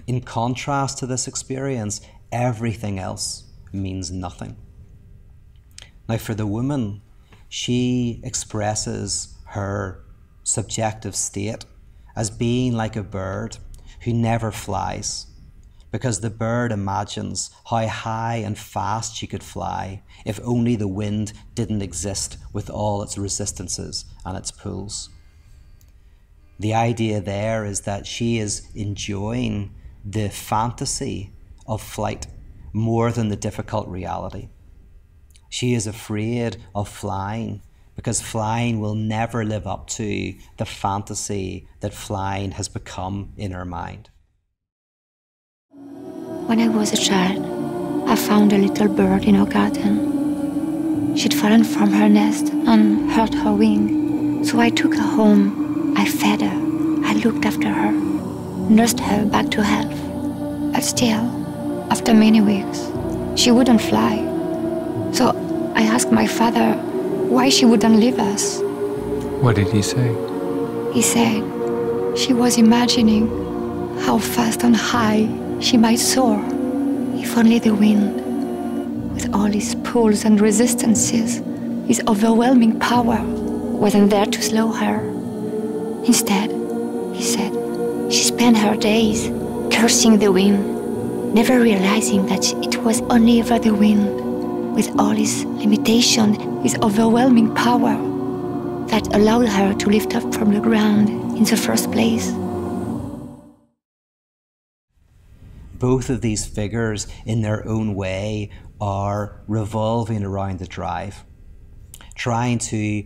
In 0.08 0.20
contrast 0.20 0.98
to 0.98 1.06
this 1.06 1.28
experience, 1.28 2.00
everything 2.32 2.98
else 2.98 3.44
means 3.72 4.10
nothing. 4.10 4.56
Now, 6.08 6.16
for 6.16 6.34
the 6.34 6.44
woman, 6.44 7.02
she 7.48 8.20
expresses 8.22 9.34
her 9.46 10.04
subjective 10.42 11.14
state 11.14 11.64
as 12.16 12.30
being 12.30 12.72
like 12.72 12.96
a 12.96 13.02
bird 13.02 13.58
who 14.04 14.12
never 14.12 14.50
flies 14.50 15.26
because 15.90 16.20
the 16.20 16.30
bird 16.30 16.70
imagines 16.72 17.50
how 17.70 17.86
high 17.86 18.36
and 18.36 18.58
fast 18.58 19.16
she 19.16 19.26
could 19.26 19.42
fly 19.42 20.02
if 20.24 20.38
only 20.44 20.76
the 20.76 20.88
wind 20.88 21.32
didn't 21.54 21.82
exist 21.82 22.36
with 22.52 22.68
all 22.68 23.02
its 23.02 23.16
resistances 23.16 24.04
and 24.24 24.36
its 24.36 24.50
pulls. 24.50 25.08
The 26.58 26.74
idea 26.74 27.20
there 27.20 27.64
is 27.64 27.82
that 27.82 28.06
she 28.06 28.38
is 28.38 28.68
enjoying 28.74 29.74
the 30.04 30.28
fantasy 30.28 31.32
of 31.66 31.80
flight 31.80 32.26
more 32.72 33.10
than 33.10 33.28
the 33.28 33.36
difficult 33.36 33.88
reality. 33.88 34.48
She 35.48 35.74
is 35.74 35.86
afraid 35.86 36.58
of 36.74 36.88
flying 36.88 37.62
because 37.96 38.20
flying 38.20 38.80
will 38.80 38.94
never 38.94 39.44
live 39.44 39.66
up 39.66 39.88
to 39.88 40.34
the 40.56 40.64
fantasy 40.64 41.66
that 41.80 41.92
flying 41.92 42.52
has 42.52 42.68
become 42.68 43.32
in 43.36 43.50
her 43.52 43.64
mind. 43.64 44.10
When 46.46 46.60
I 46.60 46.68
was 46.68 46.92
a 46.92 46.96
child, 46.96 47.44
I 48.08 48.14
found 48.14 48.52
a 48.52 48.58
little 48.58 48.88
bird 48.88 49.24
in 49.24 49.36
our 49.36 49.46
garden. 49.46 51.16
She'd 51.16 51.34
fallen 51.34 51.64
from 51.64 51.90
her 51.92 52.08
nest 52.08 52.52
and 52.52 53.10
hurt 53.10 53.34
her 53.34 53.52
wing. 53.52 54.44
So 54.44 54.60
I 54.60 54.70
took 54.70 54.94
her 54.94 55.02
home. 55.02 55.94
I 55.96 56.04
fed 56.04 56.42
her. 56.42 56.58
I 57.04 57.14
looked 57.14 57.44
after 57.44 57.68
her. 57.68 57.92
nursed 58.70 59.00
her 59.00 59.26
back 59.26 59.50
to 59.50 59.62
health. 59.64 59.98
But 60.72 60.84
still, 60.84 61.24
after 61.90 62.14
many 62.14 62.40
weeks, 62.40 62.90
she 63.34 63.50
wouldn't 63.50 63.80
fly. 63.80 64.27
So 65.12 65.72
I 65.74 65.82
asked 65.82 66.12
my 66.12 66.26
father 66.26 66.74
why 67.28 67.48
she 67.48 67.64
wouldn't 67.64 67.96
leave 67.96 68.18
us. 68.18 68.60
What 69.40 69.56
did 69.56 69.68
he 69.68 69.82
say? 69.82 70.08
He 70.92 71.02
said 71.02 71.42
she 72.16 72.32
was 72.32 72.58
imagining 72.58 73.28
how 74.00 74.18
fast 74.18 74.64
and 74.64 74.74
high 74.74 75.28
she 75.60 75.76
might 75.76 75.98
soar 75.98 76.38
if 77.20 77.36
only 77.36 77.58
the 77.58 77.74
wind, 77.74 78.14
with 79.12 79.34
all 79.34 79.52
its 79.52 79.74
pulls 79.76 80.24
and 80.24 80.40
resistances, 80.40 81.42
its 81.88 82.00
overwhelming 82.06 82.78
power, 82.78 83.20
wasn't 83.24 84.10
there 84.10 84.26
to 84.26 84.42
slow 84.42 84.68
her. 84.68 85.00
Instead, 86.04 86.50
he 87.14 87.22
said, 87.22 87.52
she 88.12 88.22
spent 88.22 88.56
her 88.56 88.76
days 88.76 89.28
cursing 89.74 90.18
the 90.18 90.30
wind, 90.30 91.34
never 91.34 91.60
realizing 91.60 92.24
that 92.26 92.52
it 92.64 92.76
was 92.82 93.00
only 93.02 93.40
ever 93.40 93.58
the 93.58 93.74
wind, 93.74 94.08
with 94.78 94.96
all 94.96 95.10
his 95.10 95.44
limitation, 95.44 96.34
his 96.62 96.76
overwhelming 96.76 97.52
power, 97.52 97.96
that 98.86 99.12
allowed 99.12 99.48
her 99.48 99.74
to 99.74 99.88
lift 99.88 100.14
up 100.14 100.22
from 100.32 100.54
the 100.54 100.60
ground 100.60 101.08
in 101.36 101.42
the 101.42 101.56
first 101.56 101.90
place. 101.90 102.30
Both 105.74 106.10
of 106.10 106.20
these 106.20 106.46
figures, 106.46 107.08
in 107.26 107.42
their 107.42 107.66
own 107.66 107.96
way, 107.96 108.50
are 108.80 109.40
revolving 109.48 110.22
around 110.22 110.60
the 110.60 110.66
drive, 110.66 111.24
trying 112.14 112.58
to 112.70 113.04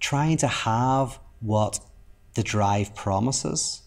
trying 0.00 0.38
to 0.38 0.48
have 0.48 1.18
what 1.40 1.78
the 2.36 2.42
drive 2.42 2.94
promises, 2.94 3.82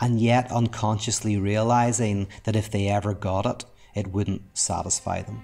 and 0.00 0.20
yet 0.20 0.52
unconsciously 0.52 1.36
realizing 1.36 2.28
that 2.44 2.54
if 2.54 2.70
they 2.70 2.86
ever 2.86 3.12
got 3.12 3.44
it, 3.44 3.64
it 3.96 4.12
wouldn't 4.12 4.42
satisfy 4.56 5.22
them. 5.22 5.42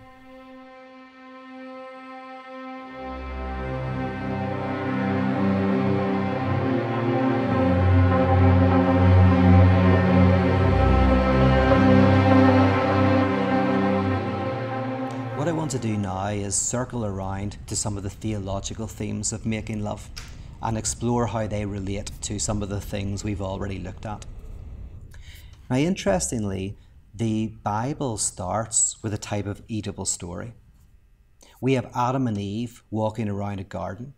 Do 15.82 15.96
now 15.96 16.28
is 16.28 16.54
circle 16.54 17.04
around 17.04 17.58
to 17.66 17.74
some 17.74 17.96
of 17.96 18.04
the 18.04 18.10
theological 18.10 18.86
themes 18.86 19.32
of 19.32 19.44
making 19.44 19.82
love 19.82 20.08
and 20.62 20.78
explore 20.78 21.26
how 21.26 21.48
they 21.48 21.66
relate 21.66 22.12
to 22.20 22.38
some 22.38 22.62
of 22.62 22.68
the 22.68 22.80
things 22.80 23.24
we've 23.24 23.42
already 23.42 23.80
looked 23.80 24.06
at. 24.06 24.24
Now, 25.68 25.76
interestingly, 25.76 26.78
the 27.12 27.48
Bible 27.64 28.16
starts 28.16 29.02
with 29.02 29.12
a 29.12 29.18
type 29.18 29.46
of 29.46 29.66
Oedipal 29.66 30.06
story. 30.06 30.52
We 31.60 31.72
have 31.72 31.90
Adam 31.96 32.28
and 32.28 32.38
Eve 32.38 32.84
walking 32.92 33.28
around 33.28 33.58
a 33.58 33.64
garden. 33.64 34.14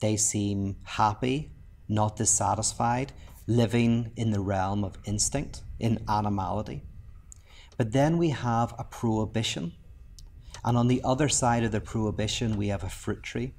They 0.00 0.16
seem 0.16 0.76
happy, 0.84 1.52
not 1.86 2.16
dissatisfied, 2.16 3.12
living 3.46 4.12
in 4.16 4.30
the 4.30 4.40
realm 4.40 4.82
of 4.82 4.96
instinct, 5.04 5.64
in 5.78 6.02
animality. 6.08 6.82
But 7.76 7.92
then 7.92 8.16
we 8.16 8.30
have 8.30 8.74
a 8.78 8.84
prohibition. 8.84 9.74
And 10.64 10.76
on 10.76 10.88
the 10.88 11.02
other 11.04 11.28
side 11.28 11.64
of 11.64 11.72
the 11.72 11.80
prohibition, 11.80 12.56
we 12.56 12.68
have 12.68 12.84
a 12.84 12.88
fruit 12.88 13.22
tree. 13.22 13.52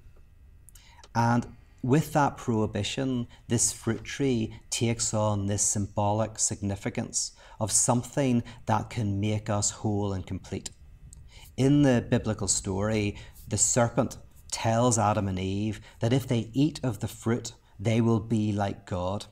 And 1.13 1.45
with 1.81 2.13
that 2.13 2.35
prohibition, 2.35 3.27
this 3.47 3.71
fruit 3.71 4.03
tree 4.03 4.55
takes 4.71 5.13
on 5.13 5.45
this 5.45 5.61
symbolic 5.61 6.39
significance 6.39 7.33
of 7.59 7.71
something 7.71 8.43
that 8.65 8.89
can 8.89 9.19
make 9.19 9.49
us 9.49 9.69
whole 9.69 10.11
and 10.11 10.25
complete. 10.25 10.71
In 11.57 11.83
the 11.83 12.05
biblical 12.09 12.47
story, 12.47 13.15
the 13.47 13.57
serpent 13.57 14.17
tells 14.51 14.97
Adam 14.97 15.27
and 15.27 15.39
Eve 15.39 15.79
that 15.99 16.11
if 16.11 16.27
they 16.27 16.49
eat 16.53 16.79
of 16.83 16.99
the 16.99 17.07
fruit, 17.07 17.53
they 17.79 18.01
will 18.01 18.19
be 18.19 18.51
like 18.51 18.85
God. 18.85 19.25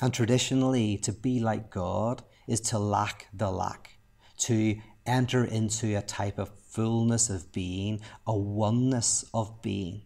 And 0.00 0.12
traditionally, 0.12 0.98
to 0.98 1.12
be 1.12 1.38
like 1.38 1.70
God 1.70 2.22
is 2.46 2.60
to 2.62 2.78
lack 2.78 3.28
the 3.32 3.50
lack, 3.50 3.98
to 4.38 4.76
enter 5.06 5.44
into 5.44 5.96
a 5.96 6.02
type 6.02 6.38
of 6.38 6.50
fullness 6.78 7.28
of 7.28 7.50
being, 7.50 8.00
a 8.24 8.38
oneness 8.38 9.24
of 9.34 9.60
being. 9.62 10.00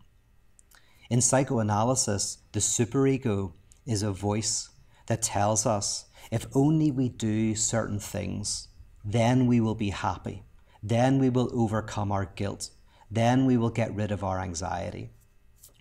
In 1.11 1.21
psychoanalysis, 1.21 2.39
the 2.53 2.61
superego 2.61 3.53
is 3.85 4.03
a 4.03 4.11
voice 4.11 4.71
that 5.07 5.21
tells 5.21 5.67
us 5.67 6.07
if 6.31 6.47
only 6.55 6.91
we 6.91 7.11
do 7.11 7.55
certain 7.55 7.99
things, 7.99 8.69
then 9.05 9.47
we 9.47 9.61
will 9.61 9.75
be 9.75 9.91
happy. 9.91 10.45
Then 10.83 11.19
we 11.19 11.29
will 11.29 11.51
overcome 11.53 12.11
our 12.11 12.25
guilt. 12.25 12.71
Then 13.11 13.45
we 13.45 13.59
will 13.59 13.69
get 13.69 13.95
rid 13.95 14.11
of 14.11 14.25
our 14.25 14.41
anxiety. 14.41 15.11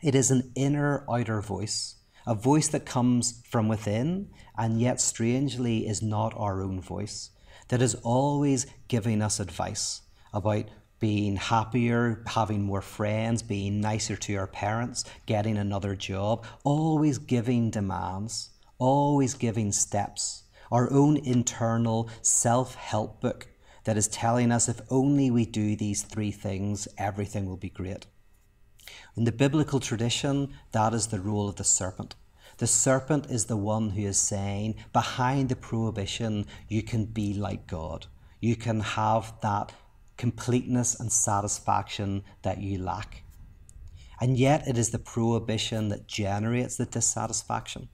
It 0.04 0.14
is 0.14 0.30
an 0.30 0.52
inner 0.56 1.06
outer 1.10 1.40
voice, 1.40 1.96
a 2.28 2.36
voice 2.36 2.68
that 2.68 2.86
comes 2.86 3.42
from 3.50 3.70
within 3.70 4.30
and 4.58 4.82
yet 4.82 5.00
strangely 5.00 5.88
is 5.88 6.02
not 6.02 6.34
our 6.36 6.62
own 6.62 6.82
voice, 6.82 7.30
that 7.70 7.82
is 7.82 7.96
always 8.04 8.66
giving 8.90 9.22
us 9.22 9.40
advice 9.40 10.02
about 10.34 10.66
being 11.02 11.36
happier, 11.36 12.24
having 12.28 12.62
more 12.62 12.82
friends, 12.82 13.42
being 13.42 13.82
nicer 13.82 14.16
to 14.16 14.36
our 14.36 14.48
parents, 14.48 15.04
getting 15.26 15.58
another 15.58 15.96
job, 15.96 16.46
always 16.64 17.18
giving 17.18 17.72
demands, 17.72 18.52
always 18.78 19.34
giving 19.34 19.72
steps, 19.74 20.44
our 20.72 20.90
own 20.94 21.18
internal 21.18 22.08
self 22.22 22.76
help 22.76 23.20
book 23.20 23.48
that 23.84 23.98
is 23.98 24.08
telling 24.08 24.52
us 24.52 24.70
if 24.70 24.80
only 24.92 25.32
we 25.32 25.44
do 25.44 25.76
these 25.76 26.04
three 26.04 26.32
things, 26.32 26.88
everything 27.00 27.48
will 27.48 27.58
be 27.58 27.70
great. 27.70 28.06
In 29.18 29.24
the 29.24 29.32
biblical 29.32 29.80
tradition, 29.80 30.54
that 30.72 30.94
is 30.94 31.08
the 31.08 31.20
role 31.20 31.50
of 31.50 31.56
the 31.56 31.64
serpent. 31.64 32.16
The 32.58 32.68
serpent 32.68 33.26
is 33.26 33.46
the 33.46 33.58
one 33.58 33.90
who 33.92 34.04
is 34.04 34.20
saying, 34.20 34.76
behind 34.94 35.50
the 35.50 35.56
prohibition, 35.56 36.46
you 36.68 36.84
can 36.84 37.06
be 37.06 37.34
like 37.34 37.66
God. 37.66 38.06
You 38.40 38.56
can 38.56 38.82
have 38.82 39.34
that 39.42 39.72
completeness 40.22 41.00
and 41.00 41.12
satisfaction 41.12 42.22
that 42.44 42.62
you 42.62 42.78
lack. 42.78 43.24
And 44.20 44.38
yet, 44.38 44.68
it 44.68 44.78
is 44.78 44.92
the 44.92 45.00
prohibition 45.00 45.90
that 45.90 46.06
generates 46.06 46.78
the 46.78 46.86
dissatisfaction. 46.86 47.90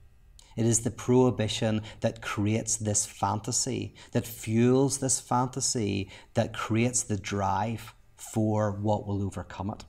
It 0.54 0.66
is 0.66 0.80
the 0.80 0.90
prohibition 0.90 1.80
that 2.00 2.20
creates 2.20 2.76
this 2.76 3.06
fantasy, 3.06 3.94
that 4.12 4.26
fuels 4.26 4.98
this 4.98 5.18
fantasy, 5.20 6.10
that 6.34 6.52
creates 6.52 7.02
the 7.02 7.16
drive 7.16 7.94
for 8.14 8.72
what 8.72 9.06
will 9.06 9.22
overcome 9.22 9.70
it. 9.70 9.84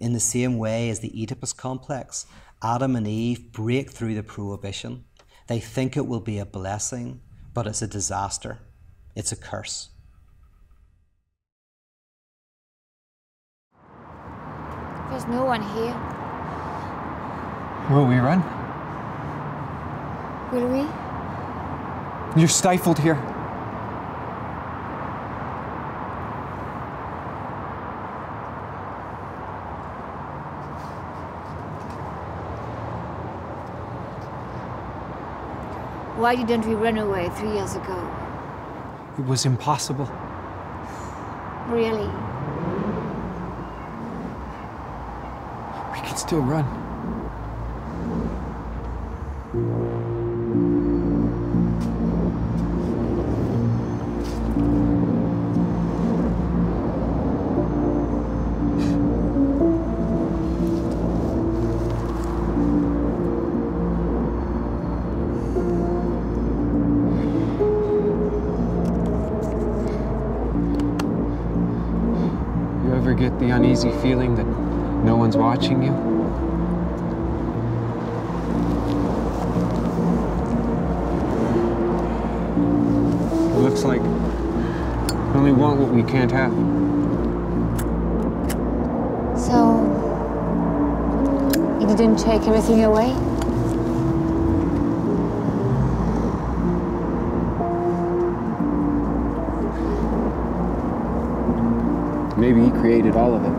In 0.00 0.14
the 0.14 0.18
same 0.34 0.58
way 0.58 0.90
as 0.90 0.98
the 0.98 1.12
Oedipus 1.14 1.52
complex, 1.52 2.26
Adam 2.60 2.96
and 2.96 3.06
Eve 3.06 3.52
break 3.52 3.92
through 3.92 4.16
the 4.16 4.24
prohibition. 4.24 5.04
They 5.46 5.60
think 5.60 5.96
it 5.96 6.08
will 6.08 6.24
be 6.32 6.40
a 6.40 6.44
blessing, 6.44 7.20
but 7.54 7.68
it's 7.68 7.82
a 7.82 7.86
disaster. 7.86 8.58
It's 9.14 9.30
a 9.30 9.36
curse. 9.36 9.91
There's 15.12 15.26
no 15.26 15.44
one 15.44 15.60
here. 15.60 15.94
Will 17.90 18.06
we 18.06 18.16
run? 18.16 18.40
Will 20.50 20.66
we? 20.68 20.88
You're 22.40 22.48
stifled 22.48 22.98
here. 22.98 23.16
Why 36.16 36.36
didn't 36.36 36.64
we 36.66 36.74
run 36.74 36.96
away 36.96 37.28
three 37.36 37.52
years 37.52 37.76
ago? 37.76 37.98
It 39.18 39.26
was 39.26 39.44
impossible. 39.44 40.08
Really? 41.68 42.08
We 45.92 45.98
can 45.98 46.16
still 46.32 46.40
run. 46.40 46.64
You 72.82 72.94
ever 72.94 73.12
get 73.12 73.38
the 73.38 73.50
uneasy 73.50 73.90
feeling 74.00 74.34
that 74.36 74.46
no 75.04 75.16
one's 75.16 75.36
watching 75.36 75.82
you? 75.82 76.11
We 85.32 85.38
only 85.38 85.52
want 85.52 85.80
what 85.80 85.88
we 85.88 86.02
can't 86.02 86.30
have. 86.30 86.52
So, 89.40 89.80
you 91.80 91.86
didn't 91.96 92.18
take 92.18 92.42
everything 92.42 92.84
away? 92.84 93.14
Maybe 102.38 102.64
he 102.64 102.70
created 102.70 103.16
all 103.16 103.34
of 103.34 103.42
it. 103.42 103.54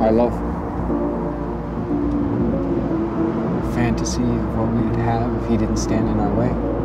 Our 0.00 0.12
love. 0.12 0.32
The 3.66 3.72
fantasy 3.72 4.22
of 4.22 4.58
what 4.58 4.68
we'd 4.68 4.94
have 5.00 5.42
if 5.42 5.50
he 5.50 5.56
didn't 5.56 5.78
stand 5.78 6.08
in 6.08 6.20
our 6.20 6.32
way. 6.36 6.81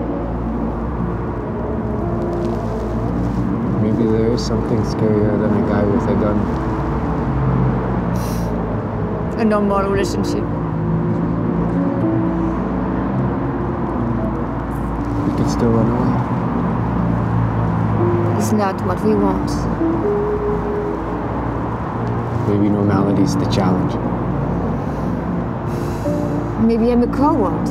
There 4.08 4.32
is 4.32 4.46
something 4.46 4.82
scarier 4.84 5.38
than 5.38 5.52
a 5.52 5.68
guy 5.68 5.84
with 5.84 6.04
a 6.04 6.16
gun. 6.16 6.38
A 9.38 9.44
normal 9.44 9.82
relationship. 9.90 10.44
We 15.26 15.32
could 15.36 15.50
still 15.52 15.72
run 15.72 15.90
away. 15.92 16.14
It's 18.40 18.54
not 18.54 18.82
what 18.88 19.04
we 19.04 19.14
want. 19.14 19.52
Maybe 22.48 22.70
normality's 22.70 23.36
the 23.36 23.50
challenge. 23.52 23.94
Maybe 26.66 26.92
I'm 26.94 27.04
a 27.04 27.08
coward. 27.08 27.68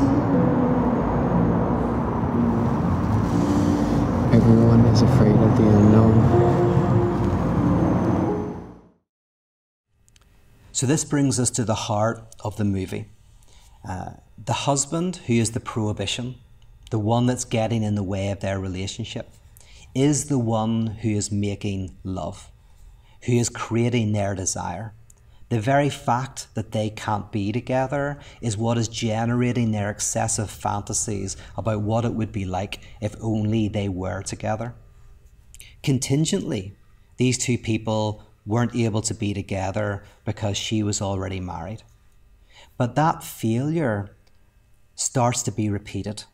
Is 4.96 5.02
afraid 5.02 5.36
of 5.36 5.56
the 5.58 5.68
unknown. 5.76 6.14
So, 10.72 10.86
this 10.86 11.04
brings 11.04 11.38
us 11.38 11.50
to 11.50 11.64
the 11.64 11.74
heart 11.74 12.22
of 12.40 12.56
the 12.56 12.64
movie. 12.64 13.10
Uh, 13.86 14.12
the 14.42 14.54
husband, 14.54 15.16
who 15.26 15.34
is 15.34 15.50
the 15.50 15.60
prohibition, 15.60 16.36
the 16.90 16.98
one 16.98 17.26
that's 17.26 17.44
getting 17.44 17.82
in 17.82 17.94
the 17.94 18.02
way 18.02 18.30
of 18.30 18.40
their 18.40 18.58
relationship, 18.58 19.28
is 19.94 20.26
the 20.26 20.38
one 20.38 20.86
who 20.86 21.10
is 21.10 21.30
making 21.30 21.94
love, 22.02 22.50
who 23.24 23.32
is 23.32 23.50
creating 23.50 24.12
their 24.12 24.34
desire. 24.34 24.94
The 25.50 25.60
very 25.60 25.90
fact 25.90 26.48
that 26.54 26.72
they 26.72 26.88
can't 26.88 27.30
be 27.30 27.52
together 27.52 28.18
is 28.40 28.56
what 28.56 28.78
is 28.78 28.88
generating 28.88 29.72
their 29.72 29.90
excessive 29.90 30.50
fantasies 30.50 31.36
about 31.54 31.82
what 31.82 32.06
it 32.06 32.14
would 32.14 32.32
be 32.32 32.46
like 32.46 32.80
if 33.02 33.14
only 33.20 33.68
they 33.68 33.90
were 33.90 34.22
together. 34.22 34.74
Contingently, 35.86 36.74
these 37.16 37.38
two 37.38 37.56
people 37.56 38.24
weren't 38.44 38.74
able 38.74 39.02
to 39.02 39.14
be 39.14 39.32
together 39.32 40.02
because 40.24 40.56
she 40.56 40.82
was 40.82 41.00
already 41.00 41.38
married. 41.38 41.84
But 42.76 42.96
that 42.96 43.22
failure 43.22 44.10
starts 44.96 45.44
to 45.44 45.52
be 45.52 45.70
repeated 45.70 46.24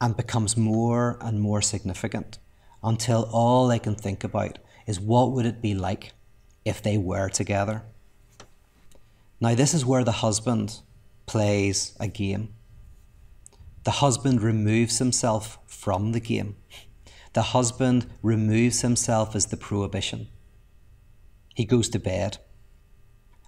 and 0.00 0.16
becomes 0.16 0.56
more 0.56 1.16
and 1.20 1.40
more 1.40 1.62
significant 1.62 2.40
until 2.82 3.30
all 3.30 3.68
they 3.68 3.78
can 3.78 3.94
think 3.94 4.24
about 4.24 4.58
is 4.88 4.98
what 4.98 5.30
would 5.30 5.46
it 5.46 5.62
be 5.62 5.74
like 5.74 6.12
if 6.64 6.82
they 6.82 6.98
were 6.98 7.28
together. 7.28 7.84
Now, 9.40 9.54
this 9.54 9.74
is 9.74 9.86
where 9.86 10.02
the 10.02 10.26
husband 10.26 10.80
plays 11.24 11.96
a 12.00 12.08
game. 12.08 12.52
The 13.84 14.02
husband 14.02 14.42
removes 14.42 14.98
himself 14.98 15.60
from 15.68 16.10
the 16.10 16.20
game. 16.20 16.56
The 17.34 17.42
husband 17.42 18.06
removes 18.22 18.80
himself 18.80 19.36
as 19.36 19.46
the 19.46 19.56
prohibition. 19.56 20.28
He 21.54 21.64
goes 21.64 21.88
to 21.90 21.98
bed, 21.98 22.38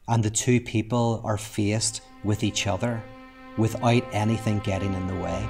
and 0.07 0.23
the 0.23 0.31
two 0.31 0.61
people 0.61 1.23
are 1.25 1.39
faced 1.39 2.03
with 2.23 2.45
each 2.45 2.67
other 2.67 3.03
without 3.57 4.03
anything 4.13 4.59
getting 4.61 4.93
in 4.93 5.07
the 5.07 5.15
way. 5.15 5.49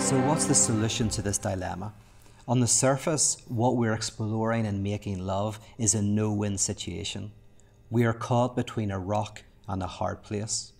So, 0.00 0.20
what's 0.20 0.46
the 0.46 0.54
solution 0.54 1.08
to 1.10 1.22
this 1.22 1.38
dilemma? 1.38 1.92
On 2.48 2.60
the 2.60 2.66
surface, 2.66 3.42
what 3.48 3.76
we're 3.76 3.92
exploring 3.92 4.66
and 4.66 4.82
making 4.82 5.18
love 5.18 5.58
is 5.78 5.94
a 5.94 6.02
no 6.02 6.32
win 6.32 6.58
situation. 6.58 7.32
We 7.90 8.04
are 8.04 8.12
caught 8.12 8.56
between 8.56 8.90
a 8.90 8.98
rock 8.98 9.44
and 9.68 9.82
a 9.82 9.86
hard 9.86 10.22
place. 10.22 10.72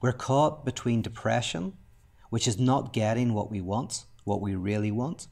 We're 0.00 0.12
caught 0.12 0.64
between 0.64 1.02
depression, 1.02 1.74
which 2.30 2.48
is 2.48 2.58
not 2.58 2.92
getting 2.92 3.34
what 3.34 3.50
we 3.50 3.60
want, 3.60 4.04
what 4.24 4.40
we 4.40 4.54
really 4.54 4.90
want, 4.90 5.28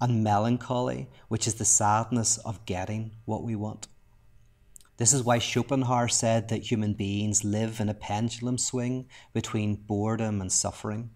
and 0.00 0.24
melancholy, 0.24 1.08
which 1.28 1.46
is 1.46 1.54
the 1.54 1.64
sadness 1.64 2.38
of 2.38 2.64
getting 2.66 3.12
what 3.24 3.42
we 3.42 3.54
want. 3.56 3.88
This 4.96 5.12
is 5.12 5.22
why 5.22 5.38
Schopenhauer 5.38 6.08
said 6.08 6.48
that 6.48 6.70
human 6.70 6.94
beings 6.94 7.42
live 7.42 7.80
in 7.80 7.88
a 7.88 7.94
pendulum 7.94 8.58
swing 8.58 9.08
between 9.32 9.76
boredom 9.76 10.40
and 10.40 10.52
suffering 10.52 11.10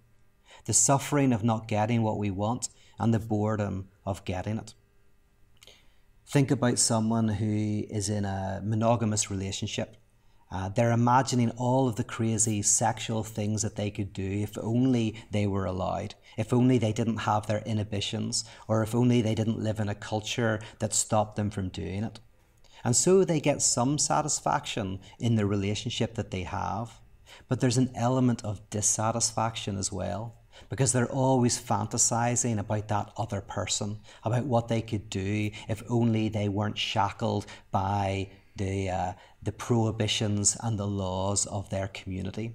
the 0.65 0.73
suffering 0.73 1.33
of 1.33 1.45
not 1.45 1.69
getting 1.69 2.03
what 2.03 2.19
we 2.19 2.31
want, 2.31 2.69
and 2.99 3.13
the 3.13 3.19
boredom 3.19 3.89
of 4.07 4.25
getting 4.25 4.59
it. 4.59 4.75
Think 6.35 6.51
about 6.51 6.81
someone 6.81 7.29
who 7.29 7.85
is 7.89 8.09
in 8.09 8.25
a 8.25 8.61
monogamous 8.61 9.31
relationship. 9.31 9.97
Uh, 10.51 10.69
they're 10.69 10.91
imagining 10.91 11.51
all 11.51 11.87
of 11.87 11.95
the 11.95 12.03
crazy 12.03 12.61
sexual 12.61 13.23
things 13.23 13.63
that 13.63 13.77
they 13.77 13.89
could 13.89 14.13
do 14.13 14.29
if 14.29 14.59
only 14.59 15.15
they 15.31 15.47
were 15.47 15.65
allowed, 15.65 16.17
if 16.37 16.53
only 16.53 16.77
they 16.77 16.93
didn't 16.93 17.19
have 17.19 17.47
their 17.47 17.61
inhibitions, 17.61 18.45
or 18.67 18.83
if 18.83 18.97
only 18.97 19.23
they 19.23 19.37
didn't 19.37 19.63
live 19.63 19.79
in 19.79 19.89
a 19.89 19.95
culture 19.95 20.59
that 20.81 20.93
stopped 20.93 21.37
them 21.37 21.51
from 21.51 21.69
doing 21.69 22.03
it. 22.03 22.19
And 22.83 22.97
so 22.97 23.25
they 23.25 23.39
get 23.39 23.63
some 23.63 23.97
satisfaction 23.97 24.99
in 25.21 25.37
the 25.37 25.47
relationship 25.47 26.17
that 26.17 26.33
they 26.33 26.43
have, 26.43 26.99
but 27.47 27.61
there's 27.61 27.79
an 27.79 27.93
element 27.95 28.45
of 28.45 28.69
dissatisfaction 28.71 29.79
as 29.79 29.93
well 29.93 30.35
because 30.69 30.93
they're 30.93 31.11
always 31.11 31.61
fantasizing 31.61 32.59
about 32.59 32.89
that 32.89 33.13
other 33.17 33.41
person, 33.41 33.99
about 34.25 34.45
what 34.45 34.69
they 34.69 34.83
could 34.83 35.11
do 35.11 35.51
if 35.69 35.83
only 35.89 36.29
they 36.29 36.49
weren't 36.49 36.79
shackled 36.79 37.47
by 37.71 38.29
the, 38.57 38.89
uh, 38.91 39.13
the 39.43 39.53
prohibitions 39.53 40.57
and 40.63 40.79
the 40.79 40.87
laws 40.87 41.47
of 41.47 41.71
their 41.71 41.89
community. 41.89 42.53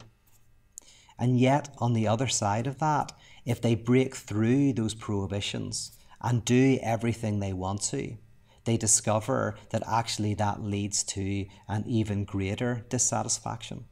And 1.17 1.37
yet, 1.39 1.75
on 1.79 1.93
the 1.93 2.07
other 2.07 2.27
side 2.27 2.65
of 2.65 2.79
that, 2.79 3.11
if 3.45 3.61
they 3.61 3.75
break 3.75 4.15
through 4.15 4.73
those 4.73 4.93
prohibitions 4.93 5.91
and 6.21 6.45
do 6.45 6.79
everything 6.81 7.39
they 7.39 7.53
want 7.53 7.81
to, 7.81 8.17
they 8.65 8.77
discover 8.77 9.55
that 9.71 9.83
actually 9.87 10.33
that 10.35 10.61
leads 10.61 11.03
to 11.03 11.45
an 11.67 11.83
even 11.87 12.23
greater 12.23 12.85
dissatisfaction 12.89 13.85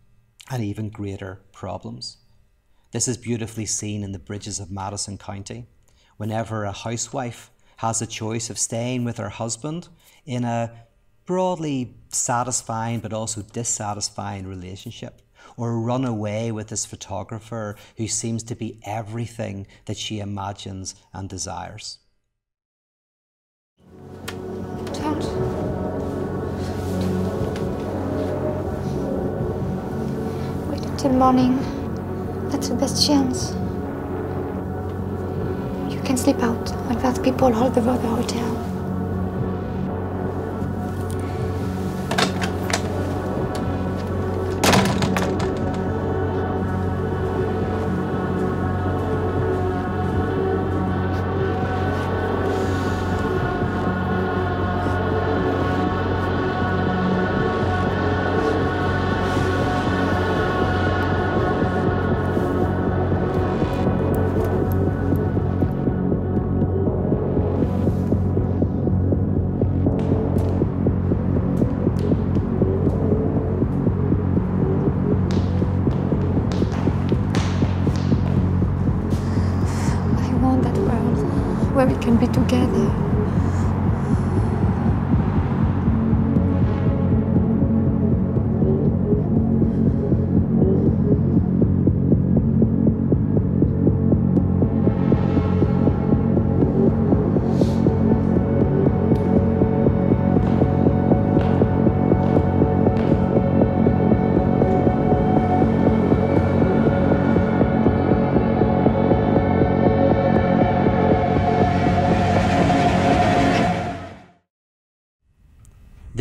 and 0.49 0.63
even 0.63 0.89
greater 0.89 1.41
problems. 1.51 2.17
This 2.91 3.09
is 3.09 3.17
beautifully 3.17 3.65
seen 3.65 4.01
in 4.01 4.13
the 4.13 4.19
bridges 4.19 4.61
of 4.61 4.71
Madison 4.71 5.17
County. 5.17 5.67
Whenever 6.15 6.63
a 6.63 6.71
housewife 6.71 7.51
has 7.77 8.01
a 8.01 8.07
choice 8.07 8.49
of 8.49 8.57
staying 8.57 9.03
with 9.03 9.17
her 9.17 9.29
husband 9.29 9.89
in 10.25 10.45
a 10.45 10.71
broadly 11.25 11.95
satisfying 12.09 13.01
but 13.01 13.11
also 13.11 13.41
dissatisfying 13.41 14.47
relationship, 14.47 15.21
or 15.57 15.81
run 15.81 16.05
away 16.05 16.49
with 16.51 16.69
this 16.69 16.85
photographer 16.85 17.75
who 17.97 18.07
seems 18.07 18.41
to 18.43 18.55
be 18.55 18.79
everything 18.83 19.67
that 19.85 19.97
she 19.97 20.19
imagines 20.19 20.95
and 21.13 21.27
desires. 21.27 21.99
Don't. 24.93 25.25
Wait 30.69 30.85
until 30.85 31.11
morning. 31.11 31.76
That's 32.49 32.69
the 32.69 32.75
best 32.75 33.05
chance. 33.05 33.51
You 35.93 36.01
can 36.03 36.17
sleep 36.17 36.41
out 36.41 36.69
when 36.87 36.97
there's 36.99 37.19
people 37.19 37.53
all 37.53 37.65
over 37.65 37.81
the 37.81 38.07
hotel. 38.07 38.66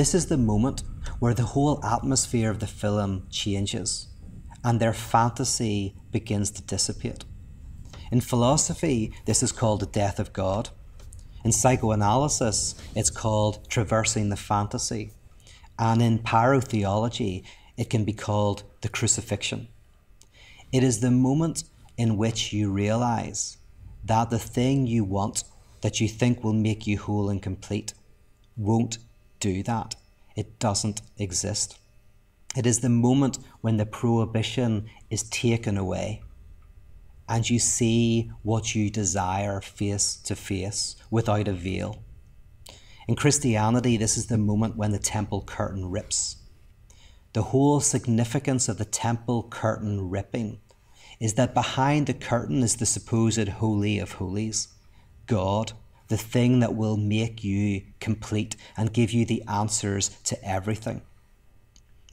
This 0.06 0.14
is 0.14 0.26
the 0.26 0.36
moment 0.36 0.84
where 1.18 1.34
the 1.34 1.42
whole 1.42 1.84
atmosphere 1.84 2.48
of 2.48 2.60
the 2.60 2.68
film 2.68 3.26
changes 3.28 4.06
and 4.62 4.78
their 4.78 4.92
fantasy 4.92 5.96
begins 6.12 6.52
to 6.52 6.62
dissipate. 6.62 7.24
In 8.12 8.20
philosophy, 8.20 9.12
this 9.24 9.42
is 9.42 9.50
called 9.50 9.80
the 9.80 9.86
death 9.86 10.20
of 10.20 10.32
God. 10.32 10.68
In 11.44 11.50
psychoanalysis, 11.50 12.76
it's 12.94 13.10
called 13.10 13.68
traversing 13.68 14.28
the 14.28 14.36
fantasy. 14.36 15.10
And 15.76 16.00
in 16.00 16.20
pyrotheology, 16.20 17.42
it 17.76 17.90
can 17.90 18.04
be 18.04 18.12
called 18.12 18.62
the 18.82 18.88
crucifixion. 18.88 19.66
It 20.70 20.84
is 20.84 21.00
the 21.00 21.10
moment 21.10 21.64
in 21.96 22.16
which 22.16 22.52
you 22.52 22.70
realize 22.70 23.56
that 24.04 24.30
the 24.30 24.38
thing 24.38 24.86
you 24.86 25.02
want 25.02 25.42
that 25.80 26.00
you 26.00 26.06
think 26.06 26.44
will 26.44 26.52
make 26.52 26.86
you 26.86 26.96
whole 26.96 27.28
and 27.28 27.42
complete 27.42 27.92
won't 28.56 28.98
do 29.40 29.62
that. 29.64 29.94
It 30.36 30.58
doesn't 30.58 31.02
exist. 31.18 31.78
It 32.56 32.66
is 32.66 32.80
the 32.80 32.88
moment 32.88 33.38
when 33.60 33.76
the 33.76 33.86
prohibition 33.86 34.86
is 35.10 35.24
taken 35.24 35.76
away 35.76 36.22
and 37.28 37.48
you 37.48 37.58
see 37.58 38.30
what 38.42 38.74
you 38.74 38.90
desire 38.90 39.60
face 39.60 40.16
to 40.16 40.36
face 40.36 40.96
without 41.10 41.48
a 41.48 41.52
veil. 41.52 42.02
In 43.08 43.16
Christianity, 43.16 43.96
this 43.96 44.16
is 44.16 44.26
the 44.26 44.38
moment 44.38 44.76
when 44.76 44.92
the 44.92 44.98
temple 44.98 45.42
curtain 45.42 45.90
rips. 45.90 46.36
The 47.32 47.42
whole 47.42 47.80
significance 47.80 48.68
of 48.68 48.78
the 48.78 48.84
temple 48.84 49.44
curtain 49.44 50.08
ripping 50.08 50.60
is 51.20 51.34
that 51.34 51.54
behind 51.54 52.06
the 52.06 52.14
curtain 52.14 52.62
is 52.62 52.76
the 52.76 52.86
supposed 52.86 53.48
Holy 53.48 53.98
of 53.98 54.12
Holies, 54.12 54.68
God 55.26 55.72
the 56.08 56.16
thing 56.16 56.60
that 56.60 56.74
will 56.74 56.96
make 56.96 57.42
you 57.42 57.82
complete 58.00 58.56
and 58.76 58.92
give 58.92 59.12
you 59.12 59.24
the 59.24 59.42
answers 59.48 60.08
to 60.24 60.42
everything. 60.44 61.02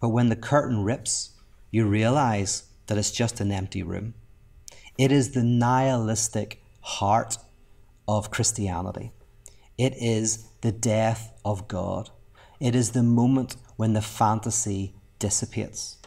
But 0.02 0.10
when 0.10 0.30
the 0.30 0.36
curtain 0.36 0.84
rips, 0.84 1.32
you 1.72 1.86
realize 1.88 2.64
that 2.88 2.98
it's 2.98 3.12
just 3.12 3.40
an 3.40 3.52
empty 3.52 3.84
room. 3.84 4.14
It 4.98 5.12
is 5.12 5.32
the 5.32 5.44
nihilistic 5.44 6.62
heart 6.82 7.38
of 8.08 8.32
Christianity. 8.32 9.12
It 9.78 9.94
is 9.98 10.50
the 10.62 10.72
death 10.72 11.32
of 11.44 11.68
God. 11.68 12.10
It 12.60 12.76
is 12.76 12.92
the 12.92 13.04
moment 13.04 13.56
when 13.76 13.94
the 13.94 14.02
fantasy 14.02 14.94
dissipates. 15.20 15.98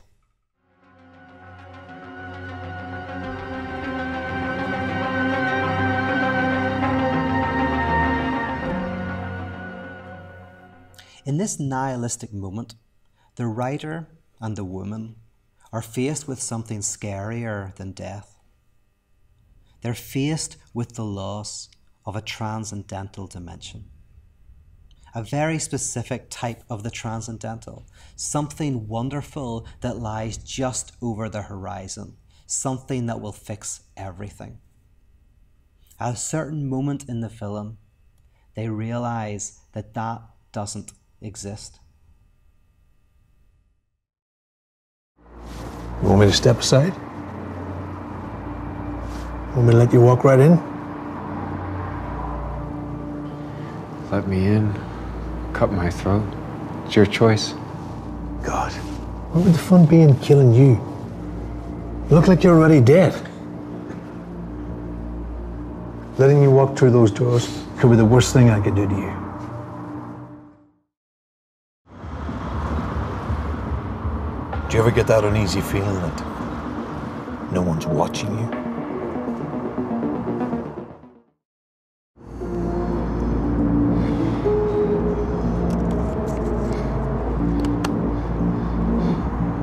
In 11.26 11.38
this 11.38 11.58
nihilistic 11.58 12.32
moment, 12.32 12.76
the 13.34 13.48
writer 13.48 14.06
and 14.40 14.54
the 14.54 14.62
woman 14.64 15.16
are 15.72 15.82
faced 15.82 16.28
with 16.28 16.40
something 16.40 16.78
scarier 16.78 17.74
than 17.74 17.90
death. 17.90 18.38
They're 19.80 19.92
faced 19.92 20.56
with 20.72 20.94
the 20.94 21.04
loss 21.04 21.68
of 22.04 22.14
a 22.14 22.20
transcendental 22.20 23.26
dimension. 23.26 23.86
A 25.16 25.24
very 25.24 25.58
specific 25.58 26.30
type 26.30 26.62
of 26.70 26.84
the 26.84 26.92
transcendental, 26.92 27.88
something 28.14 28.86
wonderful 28.86 29.66
that 29.80 29.98
lies 29.98 30.36
just 30.36 30.92
over 31.02 31.28
the 31.28 31.42
horizon, 31.42 32.18
something 32.46 33.06
that 33.06 33.20
will 33.20 33.32
fix 33.32 33.80
everything. 33.96 34.58
At 35.98 36.14
a 36.14 36.16
certain 36.16 36.68
moment 36.68 37.08
in 37.08 37.18
the 37.18 37.28
film, 37.28 37.78
they 38.54 38.68
realize 38.68 39.58
that 39.72 39.94
that 39.94 40.22
doesn't 40.52 40.92
exist. 41.20 41.80
You 46.02 46.08
want 46.08 46.20
me 46.20 46.26
to 46.26 46.32
step 46.32 46.58
aside? 46.58 46.92
Want 49.54 49.68
me 49.68 49.72
to 49.72 49.78
let 49.78 49.92
you 49.92 50.00
walk 50.00 50.24
right 50.24 50.38
in? 50.38 50.60
Let 54.10 54.28
me 54.28 54.46
in. 54.46 54.72
Cut 55.54 55.72
my 55.72 55.90
throat. 55.90 56.26
It's 56.84 56.94
your 56.94 57.06
choice. 57.06 57.54
God, 58.42 58.72
what 59.32 59.44
would 59.44 59.54
the 59.54 59.58
fun 59.58 59.86
be 59.86 60.02
in 60.02 60.14
killing 60.20 60.52
you? 60.52 60.74
You 62.08 62.14
look 62.14 62.28
like 62.28 62.44
you're 62.44 62.54
already 62.54 62.80
dead. 62.80 63.14
Letting 66.18 66.42
you 66.42 66.50
walk 66.50 66.76
through 66.78 66.90
those 66.90 67.10
doors 67.10 67.64
could 67.78 67.90
be 67.90 67.96
the 67.96 68.04
worst 68.04 68.32
thing 68.32 68.50
I 68.50 68.60
could 68.60 68.74
do 68.74 68.86
to 68.86 68.94
you. 68.94 69.25
Do 74.68 74.76
you 74.76 74.82
ever 74.82 74.90
get 74.90 75.06
that 75.06 75.22
uneasy 75.22 75.60
feeling 75.60 75.94
that 75.94 77.52
no 77.52 77.62
one's 77.62 77.86
watching 77.86 78.36
you? 78.36 78.46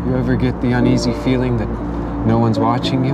You 0.09 0.17
ever 0.17 0.37
get 0.37 0.61
the 0.61 0.71
uneasy 0.71 1.11
feeling 1.25 1.57
that 1.57 1.67
no 2.25 2.39
one's 2.39 2.57
watching 2.57 3.03
you? 3.03 3.13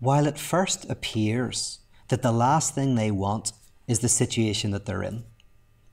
While 0.00 0.26
it 0.26 0.38
first 0.38 0.88
appears 0.88 1.80
that 2.08 2.22
the 2.22 2.32
last 2.32 2.74
thing 2.74 2.94
they 2.94 3.10
want 3.10 3.52
is 3.86 3.98
the 3.98 4.08
situation 4.08 4.70
that 4.70 4.86
they're 4.86 5.02
in, 5.02 5.24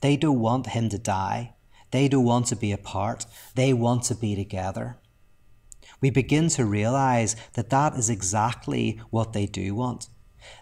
they 0.02 0.18
don't 0.18 0.40
want 0.40 0.68
him 0.68 0.90
to 0.90 0.98
die. 0.98 1.54
They 1.92 2.08
don't 2.08 2.24
want 2.24 2.48
to 2.48 2.56
be 2.56 2.72
apart. 2.72 3.26
They 3.56 3.74
want 3.74 4.04
to 4.04 4.16
be 4.16 4.36
together. 4.36 4.98
We 6.00 6.10
begin 6.10 6.50
to 6.50 6.66
realize 6.66 7.36
that 7.54 7.70
that 7.70 7.94
is 7.96 8.10
exactly 8.10 9.00
what 9.10 9.34
they 9.34 9.46
do 9.46 9.76
want. 9.76 10.08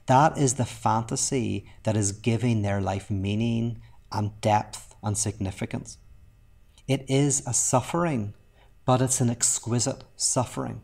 That 0.08 0.38
is 0.38 0.56
the 0.56 0.65
fantasy 0.65 1.65
that 1.84 1.95
is 1.95 2.12
giving 2.12 2.62
their 2.62 2.82
life 2.82 3.10
meaning 3.10 3.82
and 4.12 4.39
depth 4.41 4.95
and 5.02 5.17
significance. 5.17 5.97
It 6.88 7.06
is 7.08 7.43
a 7.47 7.54
suffering, 7.54 8.34
but 8.86 9.02
it's 9.02 9.21
an 9.21 9.30
exquisite 9.30 10.04
suffering. 10.15 10.82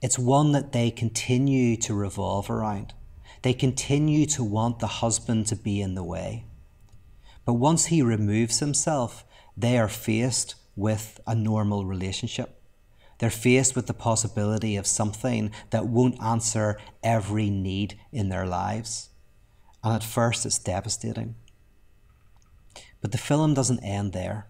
It's 0.00 0.18
one 0.18 0.52
that 0.52 0.72
they 0.72 0.90
continue 0.90 1.76
to 1.78 1.94
revolve 1.94 2.50
around. 2.50 2.92
They 3.42 3.54
continue 3.54 4.26
to 4.26 4.44
want 4.44 4.78
the 4.78 4.86
husband 4.86 5.46
to 5.46 5.56
be 5.56 5.80
in 5.80 5.94
the 5.94 6.04
way. 6.04 6.44
But 7.44 7.54
once 7.54 7.86
he 7.86 8.02
removes 8.02 8.60
himself, 8.60 9.24
they 9.56 9.78
are 9.78 9.88
faced 9.88 10.54
with 10.76 11.20
a 11.26 11.34
normal 11.34 11.84
relationship. 11.84 12.60
They're 13.18 13.30
faced 13.30 13.76
with 13.76 13.86
the 13.86 13.94
possibility 13.94 14.76
of 14.76 14.86
something 14.86 15.50
that 15.70 15.86
won't 15.86 16.22
answer 16.22 16.78
every 17.02 17.50
need 17.50 17.98
in 18.10 18.28
their 18.28 18.46
lives. 18.46 19.10
And 19.84 19.94
at 19.94 20.04
first, 20.04 20.46
it's 20.46 20.58
devastating. 20.58 21.34
But 23.00 23.12
the 23.12 23.18
film 23.18 23.54
doesn't 23.54 23.84
end 23.84 24.12
there. 24.12 24.48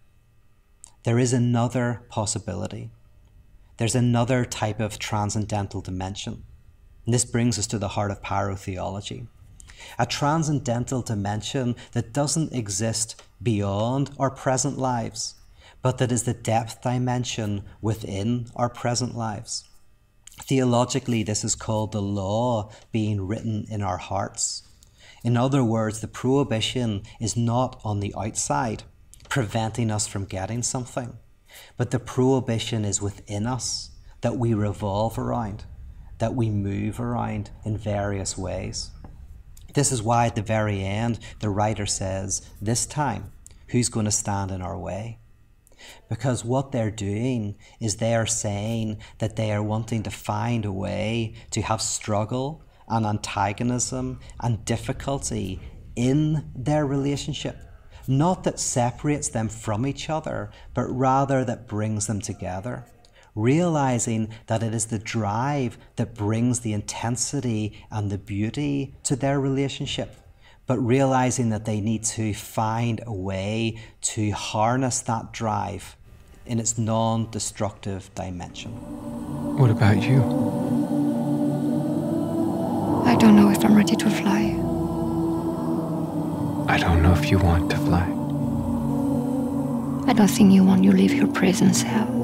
There 1.04 1.18
is 1.18 1.32
another 1.32 2.02
possibility. 2.08 2.90
There's 3.78 3.94
another 3.94 4.44
type 4.44 4.78
of 4.78 4.98
transcendental 4.98 5.80
dimension. 5.80 6.44
And 7.04 7.12
this 7.12 7.24
brings 7.24 7.58
us 7.58 7.66
to 7.68 7.78
the 7.78 7.88
heart 7.88 8.10
of 8.10 8.22
pyrotheology 8.22 9.26
a 9.98 10.06
transcendental 10.06 11.02
dimension 11.02 11.76
that 11.92 12.12
doesn't 12.12 12.52
exist 12.52 13.20
beyond 13.42 14.10
our 14.18 14.30
present 14.30 14.78
lives, 14.78 15.34
but 15.82 15.98
that 15.98 16.12
is 16.12 16.22
the 16.24 16.34
depth 16.34 16.82
dimension 16.82 17.64
within 17.80 18.46
our 18.56 18.68
present 18.68 19.16
lives. 19.16 19.64
Theologically, 20.42 21.22
this 21.22 21.44
is 21.44 21.54
called 21.54 21.92
the 21.92 22.02
law 22.02 22.70
being 22.90 23.26
written 23.26 23.66
in 23.70 23.82
our 23.82 23.98
hearts. 23.98 24.62
In 25.24 25.36
other 25.36 25.62
words, 25.62 26.00
the 26.00 26.08
prohibition 26.08 27.02
is 27.20 27.36
not 27.36 27.80
on 27.84 28.00
the 28.00 28.14
outside, 28.16 28.82
preventing 29.28 29.90
us 29.90 30.06
from 30.06 30.24
getting 30.24 30.62
something, 30.62 31.18
but 31.76 31.90
the 31.90 32.00
prohibition 32.00 32.84
is 32.84 33.02
within 33.02 33.46
us 33.46 33.90
that 34.22 34.36
we 34.36 34.54
revolve 34.54 35.18
around 35.18 35.64
that 36.22 36.36
we 36.36 36.48
move 36.48 37.00
around 37.00 37.50
in 37.64 37.76
various 37.76 38.38
ways. 38.38 38.92
This 39.74 39.92
is 39.92 40.02
why 40.02 40.26
at 40.26 40.34
the 40.34 40.42
very 40.42 40.84
end, 40.84 41.18
the 41.40 41.50
writer 41.50 41.86
says, 41.86 42.42
This 42.60 42.86
time, 42.86 43.32
who's 43.68 43.88
going 43.88 44.06
to 44.06 44.12
stand 44.12 44.50
in 44.50 44.62
our 44.62 44.78
way? 44.78 45.18
Because 46.08 46.44
what 46.44 46.72
they're 46.72 46.90
doing 46.90 47.56
is 47.80 47.96
they 47.96 48.14
are 48.14 48.26
saying 48.26 48.98
that 49.18 49.36
they 49.36 49.50
are 49.50 49.62
wanting 49.62 50.02
to 50.04 50.10
find 50.10 50.64
a 50.64 50.72
way 50.72 51.34
to 51.50 51.62
have 51.62 51.80
struggle 51.82 52.64
and 52.88 53.06
antagonism 53.06 54.20
and 54.40 54.64
difficulty 54.64 55.60
in 55.96 56.50
their 56.54 56.86
relationship. 56.86 57.56
Not 58.06 58.44
that 58.44 58.60
separates 58.60 59.28
them 59.28 59.48
from 59.48 59.86
each 59.86 60.10
other, 60.10 60.50
but 60.74 60.84
rather 60.84 61.44
that 61.44 61.68
brings 61.68 62.06
them 62.06 62.20
together. 62.20 62.84
Realizing 63.34 64.28
that 64.46 64.62
it 64.62 64.74
is 64.74 64.86
the 64.86 64.98
drive 64.98 65.78
that 65.96 66.14
brings 66.14 66.60
the 66.60 66.72
intensity 66.72 67.84
and 67.90 68.10
the 68.10 68.18
beauty 68.18 68.94
to 69.04 69.16
their 69.16 69.40
relationship 69.40 70.16
but 70.66 70.78
realizing 70.78 71.50
that 71.50 71.64
they 71.64 71.80
need 71.80 72.04
to 72.04 72.32
find 72.32 73.00
a 73.06 73.12
way 73.12 73.76
to 74.00 74.30
harness 74.30 75.00
that 75.00 75.32
drive 75.32 75.96
in 76.46 76.58
its 76.58 76.78
non 76.78 77.30
destructive 77.30 78.10
dimension. 78.14 78.70
What 79.58 79.70
about 79.70 80.02
you? 80.02 80.22
I 83.04 83.16
don't 83.16 83.36
know 83.36 83.50
if 83.50 83.64
I'm 83.64 83.74
ready 83.74 83.96
to 83.96 84.10
fly. 84.10 84.56
I 86.72 86.78
don't 86.78 87.02
know 87.02 87.12
if 87.12 87.30
you 87.30 87.38
want 87.38 87.70
to 87.72 87.76
fly. 87.76 88.04
I 90.08 90.14
don't 90.14 90.28
think 90.28 90.52
you 90.52 90.64
want 90.64 90.82
to 90.84 90.92
leave 90.92 91.12
your 91.12 91.28
presence 91.28 91.82
here. 91.82 92.21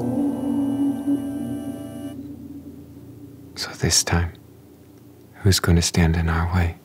So 3.59 3.71
this 3.71 4.05
time, 4.05 4.31
who's 5.41 5.59
going 5.59 5.75
to 5.75 5.81
stand 5.81 6.15
in 6.15 6.29
our 6.29 6.49
way? 6.55 6.77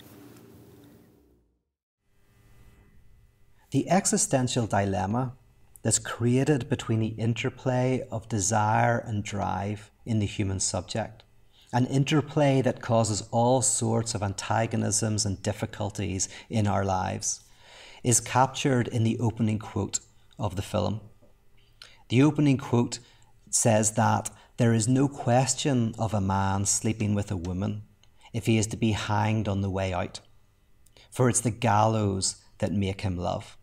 The 3.71 3.89
existential 3.89 4.67
dilemma 4.67 5.35
that's 5.83 6.01
created 6.01 6.69
between 6.69 6.99
the 6.99 7.15
interplay 7.17 8.03
of 8.11 8.29
desire 8.29 8.99
and 8.99 9.23
drive 9.23 9.93
in 10.05 10.19
the 10.19 10.27
human 10.27 10.59
subject, 10.59 11.23
an 11.73 11.87
interplay 11.87 12.61
that 12.63 12.83
causes 12.83 13.29
all 13.31 13.63
sorts 13.63 14.17
of 14.17 14.25
antagonisms 14.25 15.25
and 15.25 15.41
difficulties 15.41 16.29
in 16.51 16.67
our 16.67 16.85
lives, 16.85 17.45
is 18.03 18.19
captured 18.19 18.89
in 18.89 19.05
the 19.05 19.21
opening 19.21 19.61
quote 19.61 20.01
of 20.41 20.57
the 20.57 20.63
film. 20.63 21.01
The 22.09 22.25
opening 22.25 22.59
quote 22.59 22.99
says 23.49 23.93
that 23.93 24.29
there 24.57 24.73
is 24.73 24.87
no 24.87 25.09
question 25.09 25.95
of 25.99 26.14
a 26.14 26.21
man 26.21 26.64
sleeping 26.64 27.14
with 27.14 27.31
a 27.31 27.37
woman 27.37 27.83
if 28.33 28.47
he 28.47 28.57
is 28.57 28.67
to 28.69 28.77
be 28.77 28.93
hanged 28.93 29.49
on 29.49 29.62
the 29.62 29.71
way 29.71 29.93
out, 29.93 30.21
for 31.11 31.29
it's 31.29 31.40
the 31.40 31.51
gallows 31.51 32.37
that 32.59 32.73
make 32.73 33.01
him 33.01 33.17
love. 33.17 33.57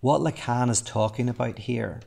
What 0.00 0.20
Lacan 0.20 0.70
is 0.70 0.82
talking 0.82 1.28
about 1.28 1.60
here 1.60 2.00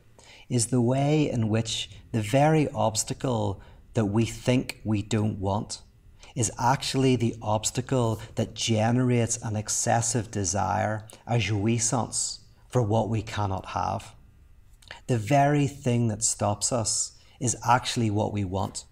is 0.48 0.66
the 0.66 0.80
way 0.80 1.30
in 1.30 1.48
which 1.48 1.90
the 2.12 2.20
very 2.20 2.68
obstacle 2.68 3.62
that 3.94 4.06
we 4.06 4.24
think 4.24 4.80
we 4.84 5.02
don't 5.02 5.38
want 5.38 5.80
is 6.34 6.52
actually 6.58 7.16
the 7.16 7.36
obstacle 7.40 8.20
that 8.34 8.54
generates 8.54 9.36
an 9.42 9.56
excessive 9.56 10.30
desire, 10.30 11.06
a 11.26 11.38
jouissance 11.38 12.40
for 12.68 12.82
what 12.82 13.08
we 13.08 13.22
cannot 13.22 13.66
have. 13.66 14.14
The 15.06 15.18
very 15.18 15.66
thing 15.66 16.08
that 16.08 16.24
stops 16.24 16.72
us 16.72 17.13
is 17.44 17.56
actually 17.68 18.10
what 18.10 18.32
we 18.32 18.42
want, 18.42 18.86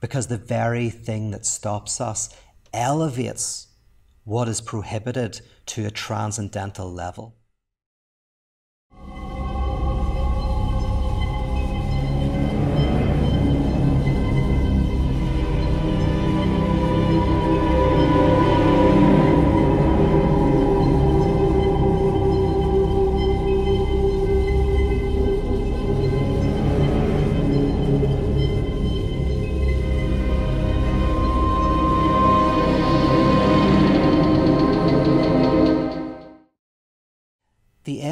because 0.00 0.26
the 0.26 0.38
very 0.38 0.88
thing 0.88 1.30
that 1.32 1.44
stops 1.44 2.00
us 2.00 2.34
elevates 2.72 3.68
what 4.24 4.48
is 4.48 4.60
prohibited 4.62 5.40
to 5.66 5.84
a 5.86 5.90
transcendental 5.90 6.90
level. 6.90 7.36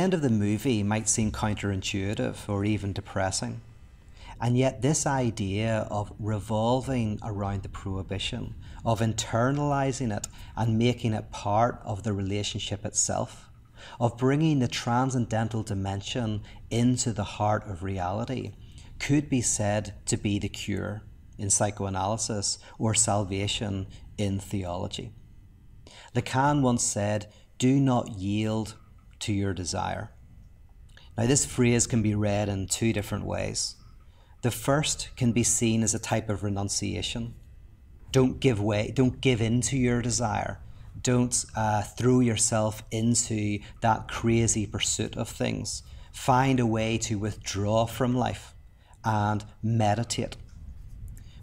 End 0.08 0.14
of 0.14 0.22
the 0.22 0.30
movie 0.30 0.82
might 0.82 1.06
seem 1.06 1.30
counterintuitive 1.30 2.48
or 2.48 2.64
even 2.64 2.94
depressing. 2.94 3.60
And 4.40 4.56
yet, 4.56 4.80
this 4.80 5.04
idea 5.04 5.86
of 5.90 6.10
revolving 6.18 7.18
around 7.22 7.62
the 7.62 7.68
prohibition, 7.68 8.54
of 8.86 9.00
internalizing 9.00 10.16
it 10.16 10.26
and 10.56 10.78
making 10.78 11.12
it 11.12 11.30
part 11.30 11.82
of 11.84 12.04
the 12.04 12.14
relationship 12.14 12.86
itself, 12.86 13.50
of 14.00 14.16
bringing 14.16 14.60
the 14.60 14.66
transcendental 14.66 15.62
dimension 15.62 16.40
into 16.70 17.12
the 17.12 17.24
heart 17.36 17.68
of 17.68 17.82
reality, 17.82 18.52
could 18.98 19.28
be 19.28 19.42
said 19.42 19.92
to 20.06 20.16
be 20.16 20.38
the 20.38 20.48
cure 20.48 21.02
in 21.36 21.50
psychoanalysis 21.50 22.58
or 22.78 22.94
salvation 22.94 23.86
in 24.16 24.40
theology. 24.40 25.12
Lacan 26.14 26.62
once 26.62 26.82
said, 26.82 27.26
Do 27.58 27.78
not 27.78 28.08
yield 28.12 28.74
to 29.20 29.32
your 29.32 29.54
desire. 29.54 30.10
Now, 31.16 31.26
this 31.26 31.44
phrase 31.44 31.86
can 31.86 32.02
be 32.02 32.14
read 32.14 32.48
in 32.48 32.68
two 32.68 32.92
different 32.92 33.24
ways. 33.24 33.74
The 34.42 34.50
first 34.50 35.08
can 35.16 35.32
be 35.32 35.42
seen 35.42 35.82
as 35.82 35.94
a 35.94 35.98
type 35.98 36.28
of 36.28 36.44
renunciation. 36.44 37.34
Don't 38.12 38.38
give 38.38 38.60
way, 38.60 38.92
don't 38.94 39.20
give 39.20 39.40
in 39.40 39.60
to 39.62 39.76
your 39.76 40.00
desire. 40.00 40.60
Don't 41.00 41.44
uh, 41.56 41.82
throw 41.82 42.20
yourself 42.20 42.82
into 42.90 43.58
that 43.82 44.08
crazy 44.08 44.66
pursuit 44.66 45.16
of 45.16 45.28
things. 45.28 45.82
Find 46.12 46.60
a 46.60 46.66
way 46.66 46.98
to 46.98 47.18
withdraw 47.18 47.86
from 47.86 48.16
life 48.16 48.54
and 49.04 49.44
meditate. 49.62 50.36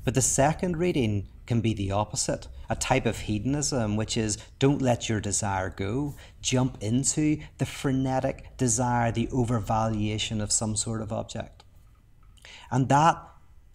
But 0.04 0.14
the 0.14 0.22
second 0.22 0.78
reading 0.78 1.28
can 1.46 1.62
be 1.62 1.74
the 1.74 1.92
opposite 1.92 2.48
a 2.70 2.76
type 2.76 3.06
of 3.06 3.20
hedonism, 3.20 3.96
which 3.96 4.18
is 4.18 4.38
don't 4.60 4.82
let 4.82 5.10
your 5.10 5.20
desire 5.20 5.70
go, 5.70 6.16
jump 6.42 6.78
into 6.82 7.40
the 7.58 7.66
frenetic 7.66 8.58
desire, 8.58 9.12
the 9.12 9.28
overvaluation 9.28 10.42
of 10.42 10.52
some 10.52 10.76
sort 10.76 11.02
of 11.02 11.12
object. 11.12 11.64
And 12.72 12.90
that 12.90 13.22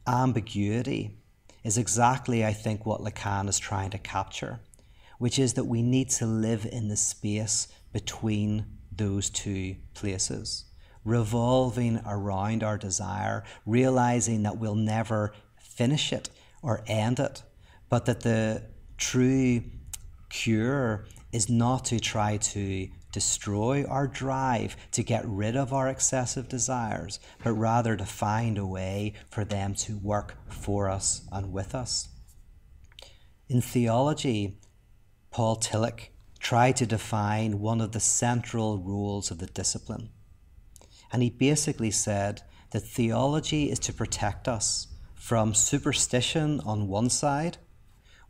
ambiguity 0.07 1.19
is 1.63 1.79
exactly, 1.79 2.45
I 2.45 2.53
think, 2.53 2.87
what 2.87 3.01
Lacan 3.01 3.49
is 3.49 3.59
trying 3.59 3.91
to 3.91 3.99
capture, 3.99 4.61
which 5.19 5.39
is 5.39 5.55
that 5.55 5.65
we 5.65 5.83
need 5.83 6.11
to 6.11 6.27
live 6.27 6.67
in 6.71 6.89
the 6.89 6.97
space 6.97 7.69
between 7.93 8.67
those 8.91 9.31
two 9.31 9.77
places, 9.95 10.65
revolving 11.05 12.01
around 12.07 12.63
our 12.63 12.79
desire, 12.79 13.45
realizing 13.67 14.43
that 14.43 14.59
we'll 14.59 14.75
never 14.75 15.33
finish 15.59 16.13
it 16.13 16.31
or 16.63 16.83
end 16.87 17.19
it, 17.19 17.43
but 17.89 18.07
that 18.07 18.21
the 18.21 18.63
true 19.01 19.63
cure 20.29 21.07
is 21.33 21.49
not 21.49 21.87
to 21.87 21.99
try 21.99 22.37
to 22.37 22.89
destroy 23.13 23.85
our 23.87 24.07
drive 24.07 24.77
to 24.93 25.03
get 25.03 25.27
rid 25.27 25.57
of 25.57 25.73
our 25.73 25.89
excessive 25.89 26.49
desires, 26.49 27.19
but 27.43 27.53
rather 27.53 27.97
to 27.97 28.05
find 28.05 28.57
a 28.57 28.67
way 28.67 29.15
for 29.29 29.45
them 29.45 29.75
to 29.75 29.99
work 29.99 30.37
for 30.49 30.89
us 30.89 31.23
and 31.33 31.53
with 31.53 31.75
us. 31.75 32.09
In 33.49 33.61
theology, 33.61 34.59
Paul 35.33 35.57
Tillich 35.57 36.11
tried 36.39 36.77
to 36.77 36.87
define 36.87 37.59
one 37.59 37.81
of 37.81 37.93
the 37.93 38.01
central 38.01 38.79
rules 38.79 39.31
of 39.31 39.39
the 39.39 39.47
discipline. 39.47 40.11
And 41.13 41.23
he 41.23 41.31
basically 41.31 41.91
said 41.91 42.43
that 42.71 42.81
theology 42.81 43.71
is 43.71 43.81
to 43.81 43.93
protect 43.93 44.47
us 44.47 44.87
from 45.15 45.55
superstition 45.55 46.61
on 46.61 46.87
one 46.87 47.11
side 47.11 47.59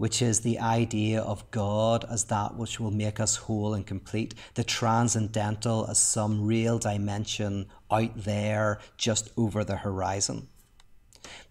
which 0.01 0.23
is 0.23 0.41
the 0.41 0.59
idea 0.59 1.21
of 1.21 1.51
God 1.51 2.07
as 2.11 2.25
that 2.25 2.57
which 2.57 2.81
will 2.81 2.91
make 2.91 3.21
us 3.21 3.37
whole 3.37 3.75
and 3.75 3.87
complete, 3.87 4.33
the 4.55 4.65
transcendental 4.65 5.87
as 5.91 5.99
some 5.99 6.47
real 6.47 6.79
dimension 6.79 7.67
out 7.91 8.11
there 8.17 8.81
just 8.97 9.29
over 9.37 9.63
the 9.63 9.77
horizon. 9.77 10.49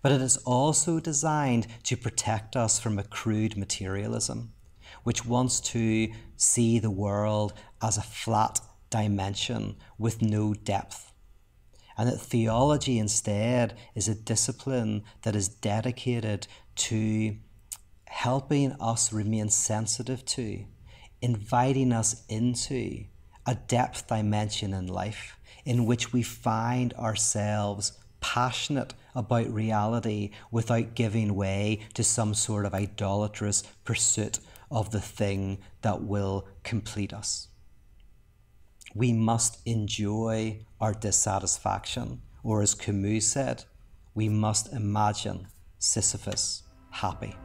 But 0.02 0.14
it 0.14 0.22
is 0.22 0.38
also 0.48 1.00
designed 1.00 1.68
to 1.84 1.96
protect 1.96 2.56
us 2.56 2.80
from 2.80 2.98
a 2.98 3.04
crude 3.04 3.56
materialism, 3.56 4.52
which 5.04 5.28
wants 5.28 5.60
to 5.76 6.12
see 6.36 6.80
the 6.80 6.90
world 6.90 7.54
as 7.84 7.98
a 7.98 8.02
flat 8.02 8.62
dimension 8.90 9.76
with 10.00 10.24
no 10.24 10.56
depth. 10.56 11.14
And 11.96 12.10
that 12.10 12.20
theology 12.20 12.98
instead 12.98 13.78
is 13.94 14.08
a 14.08 14.16
discipline 14.16 15.04
that 15.22 15.36
is 15.36 15.50
dedicated 15.50 16.48
to 16.78 17.36
helping 18.10 18.74
us 18.82 19.14
remain 19.14 19.48
sensitive 19.48 20.26
to, 20.26 20.66
inviting 21.22 21.94
us 21.94 22.26
into 22.28 23.06
a 23.46 23.56
depth 23.56 24.08
dimension 24.08 24.74
in 24.74 24.88
life 24.88 25.38
in 25.64 25.86
which 25.86 26.12
we 26.12 26.24
find 26.24 26.92
ourselves 26.94 27.94
passionate 28.20 28.94
about 29.16 29.48
reality 29.54 30.32
without 30.52 30.96
giving 30.96 31.36
way 31.36 31.80
to 31.94 32.04
some 32.04 32.34
sort 32.34 32.66
of 32.66 32.74
idolatrous 32.74 33.64
pursuit 33.86 34.40
of 34.72 34.90
the 34.92 35.00
thing 35.00 35.60
that 35.82 36.02
will 36.02 36.48
complete 36.64 37.14
us. 37.14 37.48
We 38.96 39.14
must 39.14 39.60
enjoy 39.68 40.66
our 40.82 40.94
dissatisfaction, 40.94 42.22
or 42.44 42.64
as 42.64 42.74
Camus 42.74 43.32
said, 43.32 43.66
we 44.16 44.30
must 44.30 44.74
imagine 44.74 45.48
Sisyphus 45.78 46.64
happy. 46.90 47.36